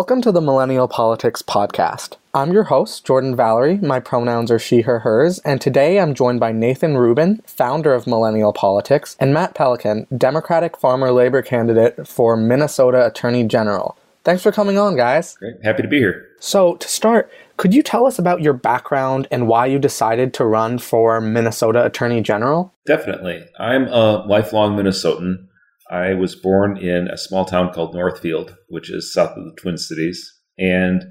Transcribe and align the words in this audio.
Welcome 0.00 0.22
to 0.22 0.32
the 0.32 0.40
Millennial 0.40 0.88
Politics 0.88 1.42
Podcast. 1.42 2.16
I'm 2.32 2.54
your 2.54 2.64
host, 2.64 3.04
Jordan 3.04 3.36
Valerie. 3.36 3.76
My 3.76 4.00
pronouns 4.00 4.50
are 4.50 4.58
she, 4.58 4.80
her, 4.80 5.00
hers, 5.00 5.40
and 5.40 5.60
today 5.60 6.00
I'm 6.00 6.14
joined 6.14 6.40
by 6.40 6.52
Nathan 6.52 6.96
Rubin, 6.96 7.42
founder 7.44 7.92
of 7.92 8.06
Millennial 8.06 8.54
Politics, 8.54 9.14
and 9.20 9.34
Matt 9.34 9.54
Pelikan, 9.54 10.06
Democratic 10.16 10.78
Farmer 10.78 11.12
Labor 11.12 11.42
candidate 11.42 12.08
for 12.08 12.34
Minnesota 12.34 13.06
Attorney 13.06 13.44
General. 13.44 13.94
Thanks 14.24 14.42
for 14.42 14.50
coming 14.50 14.78
on, 14.78 14.96
guys. 14.96 15.36
Great. 15.36 15.56
Happy 15.62 15.82
to 15.82 15.88
be 15.88 15.98
here. 15.98 16.28
So, 16.40 16.76
to 16.76 16.88
start, 16.88 17.30
could 17.58 17.74
you 17.74 17.82
tell 17.82 18.06
us 18.06 18.18
about 18.18 18.40
your 18.40 18.54
background 18.54 19.28
and 19.30 19.48
why 19.48 19.66
you 19.66 19.78
decided 19.78 20.32
to 20.32 20.46
run 20.46 20.78
for 20.78 21.20
Minnesota 21.20 21.84
Attorney 21.84 22.22
General? 22.22 22.72
Definitely. 22.86 23.44
I'm 23.58 23.86
a 23.88 24.24
lifelong 24.26 24.78
Minnesotan. 24.78 25.46
I 25.90 26.14
was 26.14 26.36
born 26.36 26.76
in 26.76 27.08
a 27.08 27.18
small 27.18 27.44
town 27.44 27.72
called 27.72 27.94
Northfield, 27.94 28.56
which 28.68 28.90
is 28.90 29.12
south 29.12 29.36
of 29.36 29.44
the 29.44 29.56
Twin 29.60 29.76
Cities, 29.76 30.32
and 30.58 31.04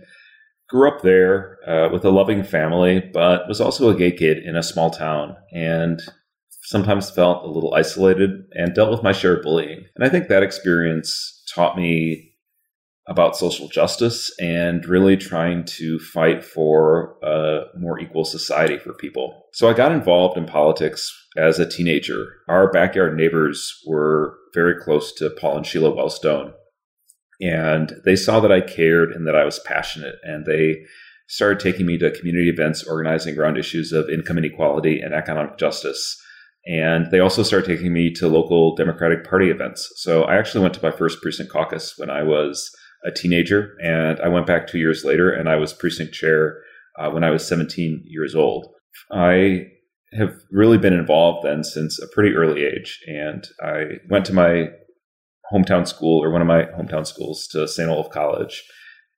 grew 0.70 0.88
up 0.88 1.02
there 1.02 1.58
uh, 1.68 1.90
with 1.92 2.06
a 2.06 2.12
loving 2.12 2.44
family, 2.44 3.00
but 3.14 3.48
was 3.48 3.60
also 3.60 3.90
a 3.90 3.96
gay 3.96 4.12
kid 4.12 4.38
in 4.38 4.56
a 4.56 4.64
small 4.64 4.90
town 4.92 5.36
and 5.52 6.02
sometimes 6.64 7.10
felt 7.10 7.44
a 7.44 7.50
little 7.50 7.74
isolated 7.74 8.30
and 8.54 8.76
dealt 8.76 8.92
with 8.92 9.04
my 9.04 9.12
share 9.12 9.36
of 9.36 9.44
bullying. 9.44 9.86
And 9.96 10.06
I 10.06 10.10
think 10.10 10.28
that 10.28 10.44
experience 10.44 11.44
taught 11.54 11.76
me 11.76 12.30
about 13.08 13.36
social 13.36 13.68
justice 13.68 14.32
and 14.40 14.86
really 14.86 15.18
trying 15.18 15.66
to 15.66 15.98
fight 15.98 16.44
for 16.44 17.18
a 17.24 17.62
more 17.76 18.00
equal 18.00 18.24
society 18.24 18.78
for 18.78 18.94
people. 18.94 19.48
So 19.52 19.68
I 19.68 19.74
got 19.74 19.92
involved 19.92 20.38
in 20.38 20.46
politics 20.46 21.12
as 21.36 21.58
a 21.58 21.68
teenager. 21.68 22.28
Our 22.48 22.72
backyard 22.72 23.18
neighbors 23.18 23.74
were 23.88 24.38
very 24.54 24.80
close 24.82 25.14
to 25.14 25.30
Paul 25.30 25.58
and 25.58 25.66
Sheila 25.66 25.92
Wellstone. 25.92 26.54
And 27.42 27.94
they 28.06 28.16
saw 28.16 28.40
that 28.40 28.52
I 28.52 28.62
cared 28.62 29.12
and 29.12 29.26
that 29.28 29.36
I 29.36 29.46
was 29.46 29.60
passionate. 29.60 30.16
And 30.24 30.46
they 30.46 30.84
started 31.28 31.60
taking 31.60 31.86
me 31.86 31.98
to 31.98 32.12
community 32.12 32.50
events 32.50 32.84
organizing 32.84 33.38
around 33.38 33.58
issues 33.58 33.92
of 33.92 34.10
income 34.10 34.38
inequality 34.38 35.00
and 35.00 35.14
economic 35.14 35.58
justice. 35.58 36.22
And 36.66 37.10
they 37.12 37.20
also 37.20 37.44
started 37.44 37.68
taking 37.68 37.94
me 37.94 38.12
to 38.16 38.28
local 38.28 38.76
Democratic 38.76 39.24
Party 39.24 39.50
events. 39.50 39.92
So 39.98 40.24
I 40.24 40.38
actually 40.38 40.62
went 40.62 40.74
to 40.74 40.84
my 40.84 40.92
first 40.92 41.22
precinct 41.22 41.52
caucus 41.52 41.94
when 41.98 42.10
I 42.10 42.24
was 42.24 42.70
a 43.06 43.12
teenager. 43.12 43.78
And 43.82 44.20
I 44.20 44.28
went 44.28 44.48
back 44.48 44.68
two 44.68 44.80
years 44.80 45.06
later 45.06 45.32
and 45.32 45.48
I 45.48 45.56
was 45.56 45.72
precinct 45.72 46.14
chair 46.14 46.58
uh, 47.00 47.10
when 47.12 47.24
I 47.24 47.30
was 47.30 47.48
17 47.48 48.04
years 48.06 48.36
old. 48.36 48.68
I 49.12 49.68
have 50.14 50.36
really 50.52 50.78
been 50.78 50.94
involved 50.94 51.46
then 51.46 51.64
since 51.64 52.00
a 52.02 52.08
pretty 52.08 52.36
early 52.36 52.64
age. 52.66 53.00
And 53.08 53.48
I 53.62 54.00
went 54.10 54.26
to 54.26 54.34
my 54.34 54.70
hometown 55.54 55.88
school 55.88 56.24
or 56.24 56.32
one 56.32 56.42
of 56.42 56.48
my 56.48 56.64
hometown 56.64 57.06
schools 57.06 57.48
to 57.52 57.68
St. 57.68 57.90
Olaf 57.90 58.10
College. 58.12 58.64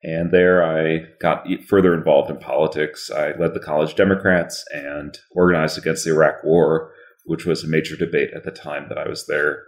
And 0.03 0.31
there 0.31 0.63
I 0.63 1.05
got 1.21 1.45
further 1.67 1.93
involved 1.93 2.31
in 2.31 2.37
politics. 2.37 3.11
I 3.11 3.33
led 3.37 3.53
the 3.53 3.59
college 3.59 3.95
Democrats 3.95 4.65
and 4.73 5.17
organized 5.35 5.77
against 5.77 6.03
the 6.03 6.11
Iraq 6.11 6.43
War, 6.43 6.91
which 7.25 7.45
was 7.45 7.63
a 7.63 7.67
major 7.67 7.95
debate 7.95 8.31
at 8.35 8.43
the 8.43 8.51
time 8.51 8.87
that 8.89 8.97
I 8.97 9.07
was 9.07 9.27
there. 9.27 9.63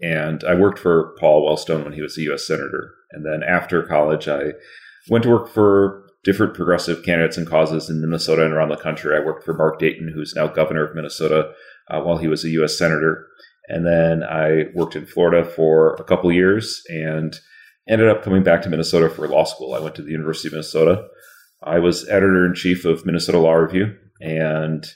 And 0.00 0.42
I 0.42 0.54
worked 0.56 0.80
for 0.80 1.14
Paul 1.20 1.48
Wellstone 1.48 1.84
when 1.84 1.92
he 1.92 2.02
was 2.02 2.18
a 2.18 2.22
U.S. 2.22 2.46
Senator. 2.46 2.94
And 3.12 3.24
then 3.24 3.42
after 3.48 3.82
college, 3.84 4.26
I 4.26 4.54
went 5.08 5.22
to 5.22 5.30
work 5.30 5.48
for 5.48 6.03
different 6.24 6.54
progressive 6.54 7.04
candidates 7.04 7.36
and 7.36 7.46
causes 7.46 7.90
in 7.90 8.00
Minnesota 8.00 8.44
and 8.44 8.54
around 8.54 8.70
the 8.70 8.76
country. 8.76 9.16
I 9.16 9.24
worked 9.24 9.44
for 9.44 9.54
Mark 9.54 9.78
Dayton, 9.78 10.10
who's 10.12 10.34
now 10.34 10.46
governor 10.46 10.84
of 10.84 10.94
Minnesota, 10.94 11.52
uh, 11.90 12.00
while 12.00 12.16
he 12.16 12.28
was 12.28 12.44
a 12.44 12.50
U.S. 12.50 12.78
senator. 12.78 13.26
And 13.68 13.86
then 13.86 14.22
I 14.22 14.64
worked 14.74 14.96
in 14.96 15.06
Florida 15.06 15.44
for 15.44 15.94
a 15.94 16.04
couple 16.04 16.32
years 16.32 16.82
and 16.88 17.38
ended 17.88 18.08
up 18.08 18.22
coming 18.22 18.42
back 18.42 18.62
to 18.62 18.70
Minnesota 18.70 19.08
for 19.08 19.28
law 19.28 19.44
school. 19.44 19.74
I 19.74 19.80
went 19.80 19.94
to 19.96 20.02
the 20.02 20.10
University 20.10 20.48
of 20.48 20.52
Minnesota. 20.52 21.06
I 21.62 21.78
was 21.78 22.08
editor 22.08 22.44
in 22.44 22.54
chief 22.54 22.84
of 22.84 23.06
Minnesota 23.06 23.38
Law 23.38 23.54
Review, 23.54 23.96
and 24.20 24.86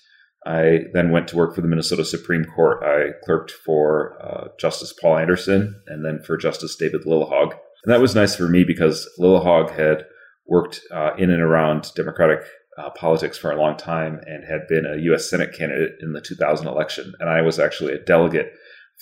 I 0.47 0.85
then 0.93 1.11
went 1.11 1.29
to 1.29 1.37
work 1.37 1.55
for 1.55 1.61
the 1.61 1.69
Minnesota 1.69 2.05
Supreme 2.05 2.45
Court. 2.45 2.83
I 2.83 3.19
clerked 3.25 3.51
for 3.51 4.19
uh, 4.23 4.49
Justice 4.59 4.93
Paul 4.93 5.19
Anderson 5.19 5.81
and 5.87 6.05
then 6.05 6.23
for 6.23 6.37
Justice 6.37 6.77
David 6.77 7.03
Lillehaug. 7.03 7.53
And 7.85 7.93
that 7.93 8.01
was 8.01 8.15
nice 8.15 8.37
for 8.37 8.49
me 8.49 8.65
because 8.65 9.09
Lillehaug 9.19 9.71
had 9.71 10.07
worked 10.49 10.81
uh, 10.93 11.11
in 11.19 11.31
and 11.31 11.43
around 11.43 11.93
Democratic 11.95 12.41
uh, 12.79 12.91
politics 12.91 13.37
for 13.37 13.51
a 13.51 13.61
long 13.61 13.77
time 13.77 14.21
and 14.27 14.45
had 14.45 14.67
been 14.69 14.87
a 14.87 15.03
U.S. 15.05 15.29
Senate 15.29 15.53
candidate 15.53 15.97
in 16.01 16.13
the 16.13 16.21
2000 16.21 16.67
election. 16.67 17.13
And 17.21 17.29
I 17.29 17.43
was 17.43 17.59
actually 17.59 17.93
a 17.93 18.05
delegate 18.05 18.53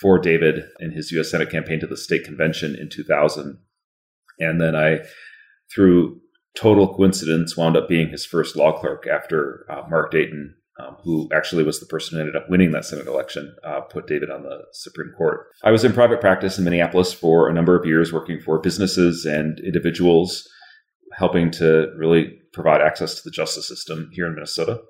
for 0.01 0.19
David 0.19 0.65
in 0.81 0.91
his 0.91 1.11
U.S. 1.13 1.31
Senate 1.31 1.51
campaign 1.51 1.81
to 1.81 1.87
the 1.87 1.97
state 1.97 2.25
convention 2.25 2.75
in 2.75 2.89
2000. 2.89 3.59
And 4.39 4.61
then 4.61 4.75
I, 4.75 5.01
through 5.75 6.21
total 6.57 6.93
coincidence, 6.95 7.57
wound 7.57 7.77
up 7.77 7.89
being 7.89 8.09
his 8.09 8.27
first 8.27 8.57
law 8.57 8.79
clerk 8.79 9.07
after 9.07 9.67
uh, 9.71 9.83
Mark 9.89 10.11
Dayton, 10.11 10.55
um, 10.79 10.97
who 11.05 11.29
actually 11.35 11.65
was 11.65 11.81
the 11.81 11.87
person 11.87 12.17
who 12.17 12.21
ended 12.21 12.37
up 12.37 12.51
winning 12.51 12.73
that 12.73 12.85
Senate 12.85 13.07
election, 13.07 13.55
uh, 13.65 13.81
put 13.81 14.07
David 14.07 14.31
on 14.31 14.43
the 14.43 14.65
Supreme 14.73 15.13
Court. 15.17 15.47
I 15.65 15.71
was 15.71 15.85
in 15.85 15.93
private 15.93 16.21
practice 16.21 16.59
in 16.59 16.65
Minneapolis 16.65 17.13
for 17.13 17.49
a 17.49 17.55
number 17.55 17.79
of 17.79 17.87
years, 17.87 18.13
working 18.13 18.41
for 18.41 18.59
businesses 18.59 19.25
and 19.25 19.59
individuals 19.61 20.47
helping 21.17 21.51
to 21.51 21.93
really 21.97 22.39
provide 22.53 22.81
access 22.81 23.15
to 23.15 23.23
the 23.25 23.31
justice 23.31 23.67
system 23.67 24.11
here 24.13 24.27
in 24.27 24.35
Minnesota. 24.35 24.81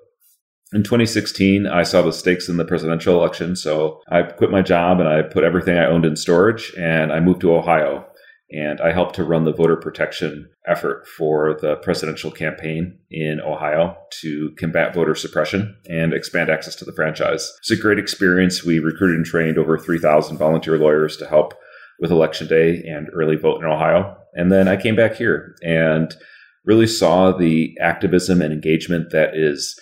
In 0.73 0.83
2016, 0.83 1.65
I 1.65 1.83
saw 1.83 2.01
the 2.01 2.11
stakes 2.11 2.49
in 2.49 2.57
the 2.57 2.65
presidential 2.65 3.15
election, 3.15 3.55
so 3.55 4.01
I 4.09 4.23
quit 4.23 4.51
my 4.51 4.61
job 4.61 4.99
and 4.99 5.07
I 5.07 5.21
put 5.21 5.45
everything 5.45 5.77
I 5.77 5.85
owned 5.85 6.05
in 6.05 6.17
storage 6.17 6.73
and 6.77 7.11
I 7.11 7.21
moved 7.21 7.41
to 7.41 7.55
Ohio. 7.55 8.05
And 8.49 8.79
I 8.79 8.93
helped 8.93 9.15
to 9.15 9.25
run 9.25 9.43
the 9.43 9.51
voter 9.51 9.75
protection 9.75 10.49
effort 10.65 11.05
for 11.05 11.57
the 11.61 11.75
presidential 11.77 12.31
campaign 12.31 12.97
in 13.11 13.41
Ohio 13.41 13.97
to 14.21 14.51
combat 14.57 14.93
voter 14.93 15.15
suppression 15.15 15.75
and 15.89 16.13
expand 16.13 16.49
access 16.49 16.75
to 16.77 16.85
the 16.85 16.93
franchise. 16.93 17.51
It's 17.59 17.71
a 17.71 17.75
great 17.75 17.99
experience. 17.99 18.63
We 18.63 18.79
recruited 18.79 19.17
and 19.17 19.25
trained 19.25 19.57
over 19.57 19.77
3,000 19.77 20.37
volunteer 20.37 20.77
lawyers 20.77 21.17
to 21.17 21.27
help 21.27 21.55
with 21.99 22.11
election 22.11 22.47
day 22.47 22.83
and 22.87 23.09
early 23.13 23.35
vote 23.35 23.61
in 23.61 23.67
Ohio. 23.69 24.15
And 24.37 24.51
then 24.51 24.67
I 24.67 24.77
came 24.77 24.95
back 24.95 25.15
here 25.15 25.55
and 25.63 26.15
really 26.63 26.87
saw 26.87 27.31
the 27.31 27.75
activism 27.81 28.41
and 28.41 28.53
engagement 28.53 29.11
that 29.11 29.35
is 29.35 29.77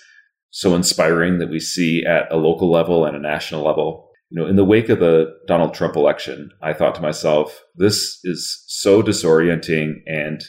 so 0.50 0.74
inspiring 0.74 1.40
that 1.40 1.50
we 1.50 1.60
see 1.60 2.06
at 2.06 2.32
a 2.32 2.38
local 2.38 2.72
level 2.72 3.06
and 3.06 3.16
a 3.16 3.20
national 3.20 3.64
level. 3.64 4.10
You 4.30 4.42
know, 4.42 4.48
in 4.48 4.56
the 4.56 4.64
wake 4.64 4.88
of 4.90 5.00
the 5.00 5.34
Donald 5.46 5.74
Trump 5.74 5.96
election, 5.98 6.50
I 6.64 6.74
thought 6.74 6.96
to 6.96 7.02
myself, 7.02 7.62
this 7.76 8.20
is 8.24 8.64
so 8.68 9.04
disorienting 9.04 9.96
and 10.08 10.42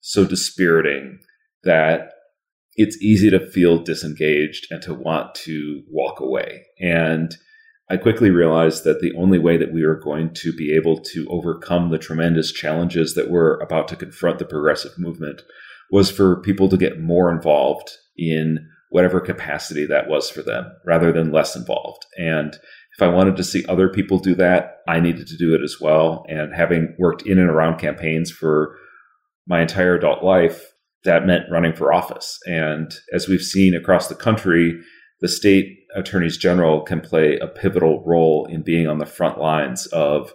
so 0.00 0.26
dispiriting 0.26 1.18
that 1.64 2.12
it's 2.74 3.00
easy 3.02 3.30
to 3.30 3.50
feel 3.50 3.82
disengaged 3.82 4.66
and 4.70 4.82
to 4.82 4.92
want 4.92 5.34
to 5.36 5.82
walk 5.88 6.20
away. 6.20 6.62
And 6.78 7.34
I 7.88 7.96
quickly 7.96 8.30
realized 8.30 8.82
that 8.84 9.00
the 9.00 9.14
only 9.16 9.38
way 9.38 9.56
that 9.56 9.72
we 9.72 9.86
were 9.86 10.00
going 10.00 10.34
to 10.34 10.52
be 10.52 10.74
able 10.74 10.98
to 10.98 11.26
overcome 11.30 11.90
the 11.90 11.98
tremendous 11.98 12.50
challenges 12.52 13.14
that 13.14 13.30
were 13.30 13.60
about 13.60 13.86
to 13.88 13.96
confront 13.96 14.38
the 14.38 14.44
progressive 14.44 14.98
movement 14.98 15.42
was 15.90 16.10
for 16.10 16.42
people 16.42 16.68
to 16.68 16.76
get 16.76 17.00
more 17.00 17.30
involved 17.30 17.90
in 18.16 18.68
whatever 18.90 19.20
capacity 19.20 19.86
that 19.86 20.08
was 20.08 20.28
for 20.28 20.42
them 20.42 20.72
rather 20.84 21.12
than 21.12 21.30
less 21.30 21.54
involved. 21.54 22.06
And 22.18 22.54
if 22.96 23.02
I 23.02 23.08
wanted 23.08 23.36
to 23.36 23.44
see 23.44 23.64
other 23.66 23.88
people 23.88 24.18
do 24.18 24.34
that, 24.34 24.78
I 24.88 25.00
needed 25.00 25.28
to 25.28 25.36
do 25.36 25.54
it 25.54 25.62
as 25.62 25.76
well. 25.80 26.24
And 26.28 26.54
having 26.54 26.96
worked 26.98 27.22
in 27.22 27.38
and 27.38 27.50
around 27.50 27.78
campaigns 27.78 28.30
for 28.30 28.76
my 29.46 29.60
entire 29.60 29.94
adult 29.94 30.24
life, 30.24 30.72
that 31.04 31.26
meant 31.26 31.50
running 31.50 31.74
for 31.74 31.92
office. 31.92 32.38
And 32.46 32.92
as 33.12 33.28
we've 33.28 33.42
seen 33.42 33.74
across 33.74 34.08
the 34.08 34.14
country, 34.14 34.80
the 35.20 35.28
state 35.28 35.76
attorneys 35.96 36.36
general 36.36 36.82
can 36.82 37.00
play 37.00 37.38
a 37.38 37.46
pivotal 37.46 38.02
role 38.04 38.46
in 38.46 38.62
being 38.62 38.86
on 38.86 38.98
the 38.98 39.06
front 39.06 39.38
lines 39.38 39.86
of 39.86 40.32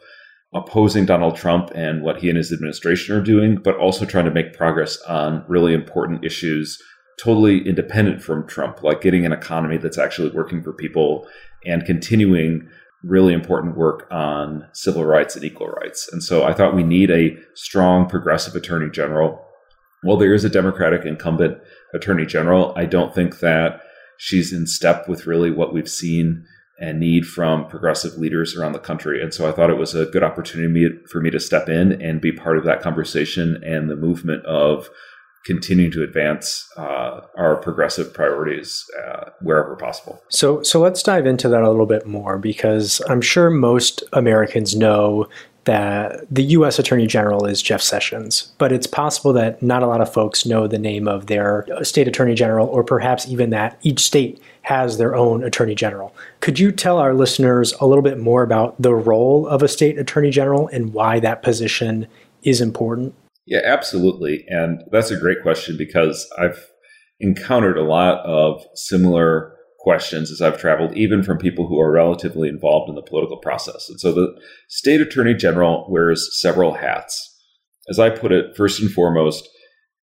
opposing 0.54 1.06
Donald 1.06 1.36
Trump 1.36 1.72
and 1.74 2.04
what 2.04 2.18
he 2.18 2.28
and 2.28 2.38
his 2.38 2.52
administration 2.52 3.16
are 3.16 3.24
doing, 3.24 3.56
but 3.56 3.78
also 3.78 4.06
trying 4.06 4.26
to 4.26 4.32
make 4.32 4.54
progress 4.54 5.02
on 5.04 5.46
really 5.48 5.74
important 5.74 6.26
issues 6.26 6.78
totally 7.22 7.66
independent 7.68 8.22
from 8.22 8.48
Trump, 8.48 8.82
like 8.84 9.02
getting 9.02 9.26
an 9.26 9.32
economy 9.32 9.78
that's 9.78 9.98
actually 9.98 10.32
working 10.32 10.64
for 10.64 10.74
people 10.74 11.28
and 11.66 11.86
continuing 11.86 12.68
really 13.04 13.34
important 13.34 13.78
work 13.78 14.08
on 14.12 14.68
civil 14.74 15.06
rights 15.06 15.36
and 15.36 15.46
equal 15.46 15.68
rights. 15.68 16.10
And 16.12 16.24
so 16.24 16.44
I 16.44 16.54
thought 16.54 16.76
we 16.76 16.84
need 16.84 17.12
a 17.12 17.36
strong 17.54 18.08
progressive 18.08 18.56
attorney 18.56 18.90
general. 18.90 19.44
Well, 20.04 20.18
there 20.18 20.34
is 20.34 20.44
a 20.44 20.50
Democratic 20.50 21.06
incumbent 21.06 21.60
attorney 21.94 22.26
general. 22.26 22.74
I 22.76 22.86
don't 22.86 23.14
think 23.14 23.40
that 23.40 23.82
she's 24.24 24.54
in 24.54 24.68
step 24.68 25.10
with 25.10 25.26
really 25.26 25.50
what 25.50 25.74
we've 25.74 25.90
seen 25.90 26.46
and 26.80 27.00
need 27.00 27.26
from 27.26 27.68
progressive 27.68 28.20
leaders 28.20 28.56
around 28.56 28.74
the 28.74 28.80
country. 28.80 29.20
And 29.20 29.34
so 29.34 29.50
I 29.50 29.52
thought 29.52 29.72
it 29.72 29.80
was 29.80 29.96
a 29.96 30.06
good 30.06 30.22
opportunity 30.22 30.90
for 31.10 31.20
me 31.20 31.32
to 31.32 31.40
step 31.40 31.68
in 31.68 32.00
and 32.00 32.22
be 32.22 32.32
part 32.32 32.60
of 32.60 32.64
that 32.66 32.82
conversation 32.82 33.60
and 33.64 33.90
the 33.90 33.96
movement 33.96 34.46
of 34.46 34.92
continuing 35.44 35.92
to 35.92 36.04
advance 36.04 36.68
uh, 36.78 37.22
our 37.36 37.56
progressive 37.56 38.14
priorities 38.14 38.86
uh, 39.04 39.32
wherever 39.42 39.76
possible. 39.76 40.22
So, 40.30 40.62
so 40.62 40.80
let's 40.80 41.02
dive 41.02 41.26
into 41.26 41.50
that 41.50 41.64
a 41.64 41.70
little 41.72 41.88
bit 41.88 42.06
more 42.06 42.38
because 42.38 43.02
I'm 43.10 43.22
sure 43.22 43.50
most 43.50 44.04
Americans 44.14 44.76
know 44.76 45.28
that 45.66 46.26
the 46.34 46.44
U.S. 46.44 46.80
Attorney 46.80 47.06
General 47.06 47.46
is 47.46 47.62
Jeff 47.62 47.82
Sessions, 47.82 48.52
but 48.58 48.72
it's 48.72 48.88
possible 48.88 49.32
that 49.34 49.62
not 49.62 49.84
a 49.84 49.88
lot 49.88 50.02
of 50.02 50.12
folks 50.12 50.46
know 50.46 50.68
the 50.68 50.80
name 50.80 51.08
of 51.08 51.28
their 51.28 51.68
state 51.84 52.08
attorney 52.08 52.34
general, 52.34 52.68
or 52.68 52.84
perhaps 52.84 53.28
even 53.28 53.52
that 53.52 53.78
each 53.84 54.00
state 54.00 54.42
has 54.64 54.98
their 54.98 55.16
own 55.16 55.44
attorney 55.44 55.76
general. 55.76 56.16
Could 56.40 56.60
you 56.60 56.72
tell 56.72 56.98
our 56.98 57.14
listeners 57.14 57.74
a 57.80 57.86
little 57.86 58.04
bit 58.04 58.18
more 58.18 58.44
about 58.44 58.82
the 58.82 58.94
role 58.94 59.48
of 59.48 59.62
a 59.62 59.68
state 59.68 60.00
attorney 60.00 60.32
general 60.32 60.68
and 60.70 60.94
why 60.94 61.20
that 61.20 61.44
position 61.44 62.08
is 62.44 62.62
important? 62.62 63.14
Yeah, 63.46 63.62
absolutely. 63.64 64.46
And 64.48 64.84
that's 64.92 65.12
a 65.12 65.20
great 65.20 65.42
question 65.42 65.78
because 65.78 66.28
I've 66.40 66.66
encountered 67.20 67.78
a 67.78 67.84
lot 67.84 68.20
of 68.26 68.64
similar 68.76 69.51
questions 69.82 70.32
as 70.32 70.42
I've 70.42 70.60
traveled, 70.60 70.96
even 70.96 71.24
from 71.24 71.38
people 71.38 71.68
who 71.68 71.80
are 71.80 71.92
relatively 71.92 72.48
involved 72.48 72.90
in 72.90 72.96
the 72.96 73.02
political 73.02 73.38
process. 73.38 73.90
And 73.90 74.00
so 74.00 74.12
the 74.14 74.34
state 74.70 75.02
attorney 75.02 75.34
general 75.34 75.88
wears 75.90 76.40
several 76.40 76.76
hats. 76.76 77.28
As 77.90 78.00
I 78.00 78.12
put 78.12 78.32
it, 78.32 78.56
first 78.56 78.80
and 78.80 78.92
foremost, 78.92 79.50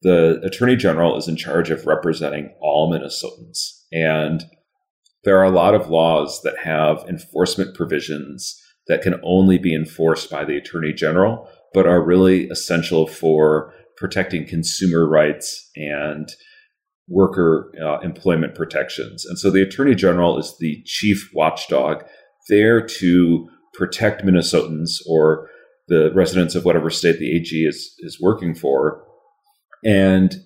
the 0.02 0.40
attorney 0.42 0.76
general 0.76 1.16
is 1.16 1.28
in 1.28 1.36
charge 1.36 1.70
of 1.70 1.86
representing 1.86 2.54
all 2.60 2.92
Minnesotans. 2.92 3.84
And 3.92 4.44
there 5.24 5.38
are 5.38 5.44
a 5.44 5.50
lot 5.50 5.74
of 5.74 5.90
laws 5.90 6.40
that 6.42 6.58
have 6.58 7.04
enforcement 7.08 7.74
provisions 7.74 8.60
that 8.88 9.02
can 9.02 9.20
only 9.22 9.58
be 9.58 9.74
enforced 9.74 10.30
by 10.30 10.44
the 10.44 10.56
attorney 10.56 10.92
general, 10.92 11.48
but 11.72 11.86
are 11.86 12.04
really 12.04 12.48
essential 12.48 13.06
for 13.06 13.72
protecting 13.96 14.46
consumer 14.46 15.08
rights 15.08 15.70
and 15.76 16.30
worker 17.08 17.72
uh, 17.82 17.98
employment 18.00 18.54
protections. 18.54 19.24
And 19.24 19.38
so 19.38 19.50
the 19.50 19.62
Attorney 19.62 19.94
General 19.94 20.38
is 20.38 20.56
the 20.58 20.82
chief 20.84 21.30
watchdog 21.34 22.04
there 22.48 22.84
to 22.86 23.48
protect 23.74 24.24
Minnesotans 24.24 25.00
or 25.08 25.48
the 25.88 26.12
residents 26.14 26.54
of 26.54 26.64
whatever 26.64 26.90
state 26.90 27.18
the 27.18 27.34
AG 27.34 27.64
is, 27.64 27.94
is 28.00 28.20
working 28.20 28.54
for 28.54 29.04
and 29.84 30.36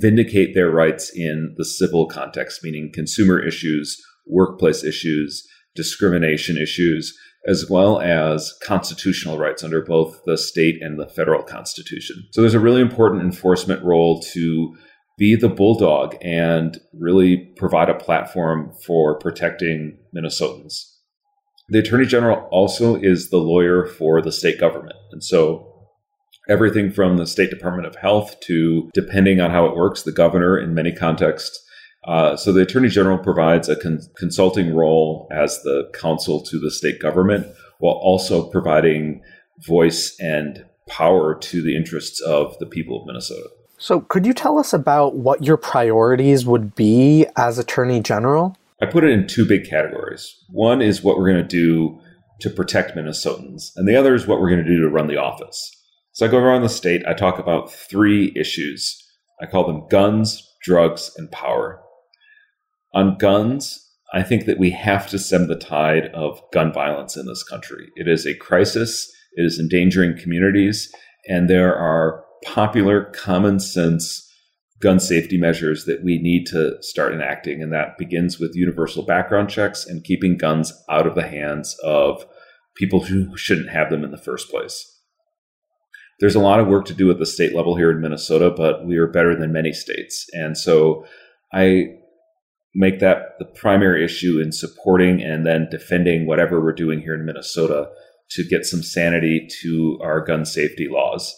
vindicate 0.00 0.54
their 0.54 0.70
rights 0.70 1.10
in 1.14 1.54
the 1.56 1.64
civil 1.64 2.06
context, 2.06 2.62
meaning 2.62 2.90
consumer 2.92 3.40
issues, 3.40 4.00
workplace 4.26 4.84
issues, 4.84 5.46
discrimination 5.74 6.56
issues, 6.56 7.16
as 7.46 7.70
well 7.70 8.00
as 8.00 8.52
constitutional 8.64 9.38
rights 9.38 9.62
under 9.62 9.80
both 9.80 10.20
the 10.26 10.36
state 10.36 10.82
and 10.82 10.98
the 10.98 11.06
federal 11.06 11.42
constitution. 11.42 12.16
So 12.32 12.40
there's 12.40 12.54
a 12.54 12.60
really 12.60 12.80
important 12.80 13.22
enforcement 13.22 13.84
role 13.84 14.20
to 14.32 14.76
be 15.18 15.34
the 15.34 15.48
bulldog 15.48 16.16
and 16.20 16.78
really 16.92 17.36
provide 17.56 17.88
a 17.88 17.94
platform 17.94 18.72
for 18.86 19.18
protecting 19.18 19.98
Minnesotans. 20.14 20.92
The 21.68 21.78
Attorney 21.80 22.06
General 22.06 22.46
also 22.50 22.96
is 22.96 23.30
the 23.30 23.38
lawyer 23.38 23.86
for 23.86 24.22
the 24.22 24.30
state 24.30 24.60
government. 24.60 24.96
And 25.10 25.24
so 25.24 25.72
everything 26.48 26.92
from 26.92 27.16
the 27.16 27.26
State 27.26 27.50
Department 27.50 27.86
of 27.86 27.96
Health 27.96 28.38
to, 28.40 28.90
depending 28.94 29.40
on 29.40 29.50
how 29.50 29.66
it 29.66 29.74
works, 29.74 30.02
the 30.02 30.12
governor 30.12 30.58
in 30.58 30.74
many 30.74 30.92
contexts. 30.92 31.60
Uh, 32.06 32.36
so 32.36 32.52
the 32.52 32.62
Attorney 32.62 32.88
General 32.88 33.18
provides 33.18 33.68
a 33.68 33.74
con- 33.74 34.00
consulting 34.16 34.74
role 34.74 35.28
as 35.32 35.60
the 35.62 35.90
counsel 36.00 36.40
to 36.44 36.60
the 36.60 36.70
state 36.70 37.00
government 37.00 37.46
while 37.78 37.94
also 37.94 38.48
providing 38.48 39.22
voice 39.66 40.16
and 40.20 40.64
power 40.88 41.34
to 41.34 41.62
the 41.62 41.76
interests 41.76 42.20
of 42.20 42.56
the 42.60 42.66
people 42.66 43.00
of 43.00 43.06
Minnesota. 43.06 43.48
So, 43.78 44.00
could 44.00 44.24
you 44.24 44.32
tell 44.32 44.58
us 44.58 44.72
about 44.72 45.16
what 45.16 45.44
your 45.44 45.58
priorities 45.58 46.46
would 46.46 46.74
be 46.74 47.26
as 47.36 47.58
Attorney 47.58 48.00
General? 48.00 48.56
I 48.80 48.86
put 48.86 49.04
it 49.04 49.10
in 49.10 49.26
two 49.26 49.46
big 49.46 49.68
categories. 49.68 50.34
One 50.48 50.80
is 50.80 51.02
what 51.02 51.18
we're 51.18 51.30
going 51.30 51.46
to 51.46 51.48
do 51.48 52.00
to 52.40 52.50
protect 52.50 52.96
Minnesotans, 52.96 53.72
and 53.76 53.86
the 53.86 53.96
other 53.96 54.14
is 54.14 54.26
what 54.26 54.40
we're 54.40 54.50
going 54.50 54.64
to 54.64 54.70
do 54.70 54.80
to 54.80 54.88
run 54.88 55.08
the 55.08 55.18
office. 55.18 55.70
So, 56.12 56.24
I 56.24 56.30
go 56.30 56.38
around 56.38 56.62
the 56.62 56.70
state, 56.70 57.04
I 57.06 57.12
talk 57.12 57.38
about 57.38 57.70
three 57.70 58.32
issues. 58.34 59.02
I 59.42 59.46
call 59.46 59.66
them 59.66 59.86
guns, 59.90 60.42
drugs, 60.62 61.12
and 61.18 61.30
power. 61.30 61.82
On 62.94 63.18
guns, 63.18 63.86
I 64.14 64.22
think 64.22 64.46
that 64.46 64.58
we 64.58 64.70
have 64.70 65.06
to 65.10 65.18
stem 65.18 65.48
the 65.48 65.58
tide 65.58 66.06
of 66.14 66.40
gun 66.52 66.72
violence 66.72 67.16
in 67.16 67.26
this 67.26 67.42
country. 67.42 67.90
It 67.96 68.08
is 68.08 68.24
a 68.24 68.34
crisis, 68.34 69.12
it 69.34 69.44
is 69.44 69.60
endangering 69.60 70.16
communities, 70.16 70.90
and 71.28 71.50
there 71.50 71.76
are 71.76 72.24
popular 72.44 73.04
common 73.04 73.60
sense 73.60 74.22
gun 74.80 75.00
safety 75.00 75.38
measures 75.38 75.84
that 75.86 76.04
we 76.04 76.18
need 76.18 76.46
to 76.46 76.76
start 76.82 77.14
enacting. 77.14 77.62
And 77.62 77.72
that 77.72 77.96
begins 77.98 78.38
with 78.38 78.54
universal 78.54 79.04
background 79.04 79.48
checks 79.48 79.86
and 79.86 80.04
keeping 80.04 80.36
guns 80.36 80.72
out 80.90 81.06
of 81.06 81.14
the 81.14 81.26
hands 81.26 81.76
of 81.82 82.26
people 82.76 83.04
who 83.04 83.36
shouldn't 83.36 83.70
have 83.70 83.90
them 83.90 84.04
in 84.04 84.10
the 84.10 84.18
first 84.18 84.50
place. 84.50 84.92
There's 86.20 86.34
a 86.34 86.40
lot 86.40 86.60
of 86.60 86.66
work 86.66 86.86
to 86.86 86.94
do 86.94 87.10
at 87.10 87.18
the 87.18 87.26
state 87.26 87.54
level 87.54 87.76
here 87.76 87.90
in 87.90 88.00
Minnesota, 88.00 88.50
but 88.50 88.86
we 88.86 88.96
are 88.96 89.06
better 89.06 89.34
than 89.34 89.52
many 89.52 89.72
states. 89.72 90.26
And 90.32 90.56
so 90.56 91.06
I 91.52 91.88
make 92.74 93.00
that 93.00 93.38
the 93.38 93.44
primary 93.44 94.04
issue 94.04 94.40
in 94.42 94.52
supporting 94.52 95.22
and 95.22 95.46
then 95.46 95.68
defending 95.70 96.26
whatever 96.26 96.60
we're 96.60 96.72
doing 96.72 97.00
here 97.00 97.14
in 97.14 97.24
Minnesota 97.24 97.88
to 98.30 98.44
get 98.44 98.66
some 98.66 98.82
sanity 98.82 99.48
to 99.62 99.98
our 100.02 100.20
gun 100.20 100.44
safety 100.44 100.86
laws. 100.90 101.34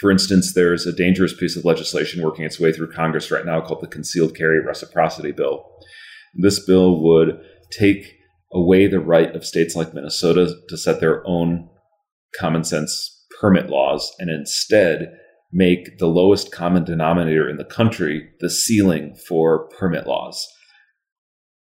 For 0.00 0.10
instance, 0.10 0.52
there's 0.54 0.86
a 0.86 0.92
dangerous 0.92 1.34
piece 1.34 1.56
of 1.56 1.64
legislation 1.64 2.22
working 2.22 2.44
its 2.44 2.60
way 2.60 2.72
through 2.72 2.92
Congress 2.92 3.30
right 3.30 3.44
now 3.44 3.60
called 3.60 3.80
the 3.80 3.88
Concealed 3.88 4.36
Carry 4.36 4.60
Reciprocity 4.60 5.32
Bill. 5.32 5.64
This 6.34 6.64
bill 6.64 7.02
would 7.02 7.40
take 7.70 8.14
away 8.52 8.86
the 8.86 9.00
right 9.00 9.34
of 9.34 9.44
states 9.44 9.74
like 9.74 9.94
Minnesota 9.94 10.54
to 10.68 10.76
set 10.76 11.00
their 11.00 11.26
own 11.26 11.68
common 12.38 12.64
sense 12.64 13.26
permit 13.40 13.68
laws 13.68 14.12
and 14.18 14.30
instead 14.30 15.12
make 15.52 15.98
the 15.98 16.06
lowest 16.06 16.52
common 16.52 16.84
denominator 16.84 17.48
in 17.48 17.56
the 17.56 17.64
country 17.64 18.28
the 18.40 18.50
ceiling 18.50 19.16
for 19.26 19.68
permit 19.70 20.06
laws. 20.06 20.46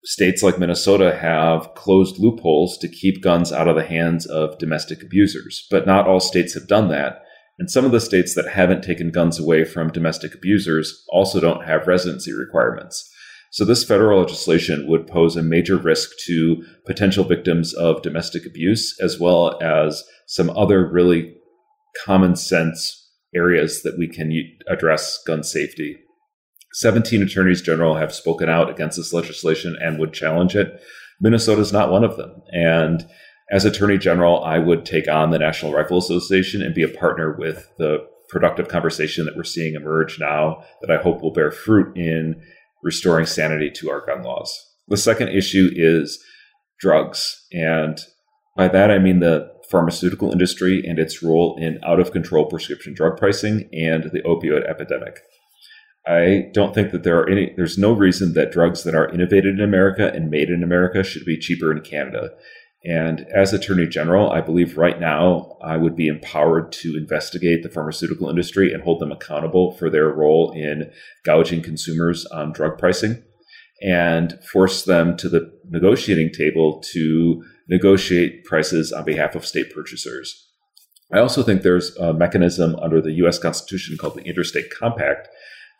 States 0.04 0.42
like 0.42 0.58
Minnesota 0.58 1.16
have 1.16 1.74
closed 1.76 2.18
loopholes 2.18 2.78
to 2.80 2.88
keep 2.88 3.22
guns 3.22 3.52
out 3.52 3.68
of 3.68 3.76
the 3.76 3.84
hands 3.84 4.26
of 4.26 4.58
domestic 4.58 5.04
abusers, 5.04 5.68
but 5.70 5.86
not 5.86 6.08
all 6.08 6.20
states 6.20 6.54
have 6.54 6.68
done 6.68 6.88
that. 6.90 7.22
And 7.60 7.72
some 7.72 7.86
of 7.86 7.92
the 7.92 8.02
states 8.02 8.36
that 8.36 8.50
haven't 8.50 8.84
taken 8.84 9.12
guns 9.12 9.40
away 9.40 9.64
from 9.66 9.92
domestic 9.92 10.36
abusers 10.36 11.04
also 11.10 11.40
don't 11.40 11.66
have 11.66 11.88
residency 11.88 12.32
requirements. 12.34 13.12
So 13.52 13.66
this 13.66 13.84
federal 13.84 14.20
legislation 14.20 14.88
would 14.88 15.08
pose 15.08 15.36
a 15.36 15.42
major 15.42 15.78
risk 15.78 16.12
to 16.28 16.64
potential 16.86 17.24
victims 17.24 17.74
of 17.74 18.02
domestic 18.02 18.46
abuse, 18.46 18.96
as 19.02 19.20
well 19.20 19.58
as 19.62 20.04
some 20.28 20.50
other 20.52 20.88
really 20.88 21.36
common 22.06 22.36
sense 22.36 23.10
areas 23.34 23.82
that 23.84 23.98
we 23.98 24.08
can 24.08 24.32
address 24.68 25.20
gun 25.26 25.44
safety. 25.44 25.98
17 26.74 27.24
attorneys 27.24 27.62
general 27.62 27.96
have 27.96 28.14
spoken 28.14 28.50
out 28.50 28.70
against 28.70 28.98
this 28.98 29.14
legislation 29.14 29.76
and 29.82 29.98
would 29.98 30.14
challenge 30.14 30.56
it. 30.56 30.80
Minnesota 31.20 31.62
is 31.62 31.74
not 31.74 31.90
one 31.90 32.04
of 32.04 32.18
them. 32.18 32.42
And 32.52 33.08
as 33.50 33.66
Attorney 33.66 33.98
General, 33.98 34.44
I 34.44 34.60
would 34.60 34.86
take 34.86 35.08
on 35.08 35.32
the 35.32 35.40
National 35.40 35.74
Rifle 35.74 35.98
Association 35.98 36.62
and 36.62 36.76
be 36.76 36.84
a 36.84 36.90
partner 36.90 37.36
with 37.38 37.72
the 37.78 38.06
productive 38.30 38.68
conversation 38.68 39.26
that 39.26 39.38
we're 39.38 39.44
seeing 39.44 39.76
emerge 39.76 40.20
now 40.20 40.64
that 40.82 40.92
I 40.92 41.02
hope 41.02 41.22
will 41.22 41.32
bear 41.32 41.52
fruit 41.52 41.96
in 41.98 42.42
restoring 42.84 43.26
sanity 43.26 43.72
to 43.72 43.90
our 43.90 44.06
gun 44.06 44.24
laws. 44.24 44.54
The 44.88 44.98
second 44.98 45.30
issue 45.30 45.70
is 45.74 46.22
drugs. 46.80 47.46
And 47.54 48.00
by 48.56 48.68
that, 48.68 48.92
I 48.92 49.00
mean 49.00 49.20
the 49.20 49.50
pharmaceutical 49.70 50.32
industry 50.32 50.84
and 50.86 51.00
its 51.00 51.22
role 51.22 51.58
in 51.60 51.80
out 51.86 52.00
of 52.00 52.12
control 52.12 52.46
prescription 52.46 52.94
drug 52.94 53.18
pricing 53.18 53.70
and 53.74 54.06
the 54.06 54.22
opioid 54.24 54.70
epidemic. 54.70 55.20
I 56.08 56.46
don't 56.54 56.74
think 56.74 56.92
that 56.92 57.04
there 57.04 57.20
are 57.20 57.30
any, 57.30 57.54
there's 57.58 57.78
no 57.78 57.92
reason 57.92 58.34
that 58.34 58.52
drugs 58.52 58.84
that 58.84 58.96
are 58.96 59.10
innovated 59.10 59.56
in 59.56 59.62
America 59.62 60.10
and 60.14 60.30
made 60.30 60.50
in 60.50 60.64
America 60.64 61.04
should 61.04 61.26
be 61.26 61.38
cheaper 61.38 61.70
in 61.72 61.82
Canada. 61.82 62.30
And 62.88 63.28
as 63.36 63.52
Attorney 63.52 63.86
General, 63.86 64.32
I 64.32 64.40
believe 64.40 64.78
right 64.78 64.98
now 64.98 65.58
I 65.62 65.76
would 65.76 65.94
be 65.94 66.08
empowered 66.08 66.72
to 66.74 66.96
investigate 66.96 67.62
the 67.62 67.70
pharmaceutical 67.70 68.30
industry 68.30 68.72
and 68.72 68.82
hold 68.82 69.02
them 69.02 69.12
accountable 69.12 69.74
for 69.74 69.90
their 69.90 70.08
role 70.08 70.54
in 70.54 70.90
gouging 71.26 71.62
consumers 71.62 72.26
on 72.28 72.54
drug 72.54 72.78
pricing 72.78 73.22
and 73.82 74.40
force 74.50 74.84
them 74.86 75.18
to 75.18 75.28
the 75.28 75.52
negotiating 75.70 76.32
table 76.32 76.82
to 76.94 77.44
negotiate 77.68 78.46
prices 78.46 78.94
on 78.94 79.04
behalf 79.04 79.36
of 79.36 79.46
state 79.46 79.74
purchasers. 79.74 80.48
I 81.12 81.20
also 81.20 81.44
think 81.44 81.64
there's 81.64 81.94
a 81.98 82.14
mechanism 82.14 82.78
under 82.78 83.02
the 83.02 83.14
US 83.26 83.38
Constitution 83.38 83.98
called 83.98 84.16
the 84.16 84.24
Interstate 84.24 84.72
Compact 84.72 85.28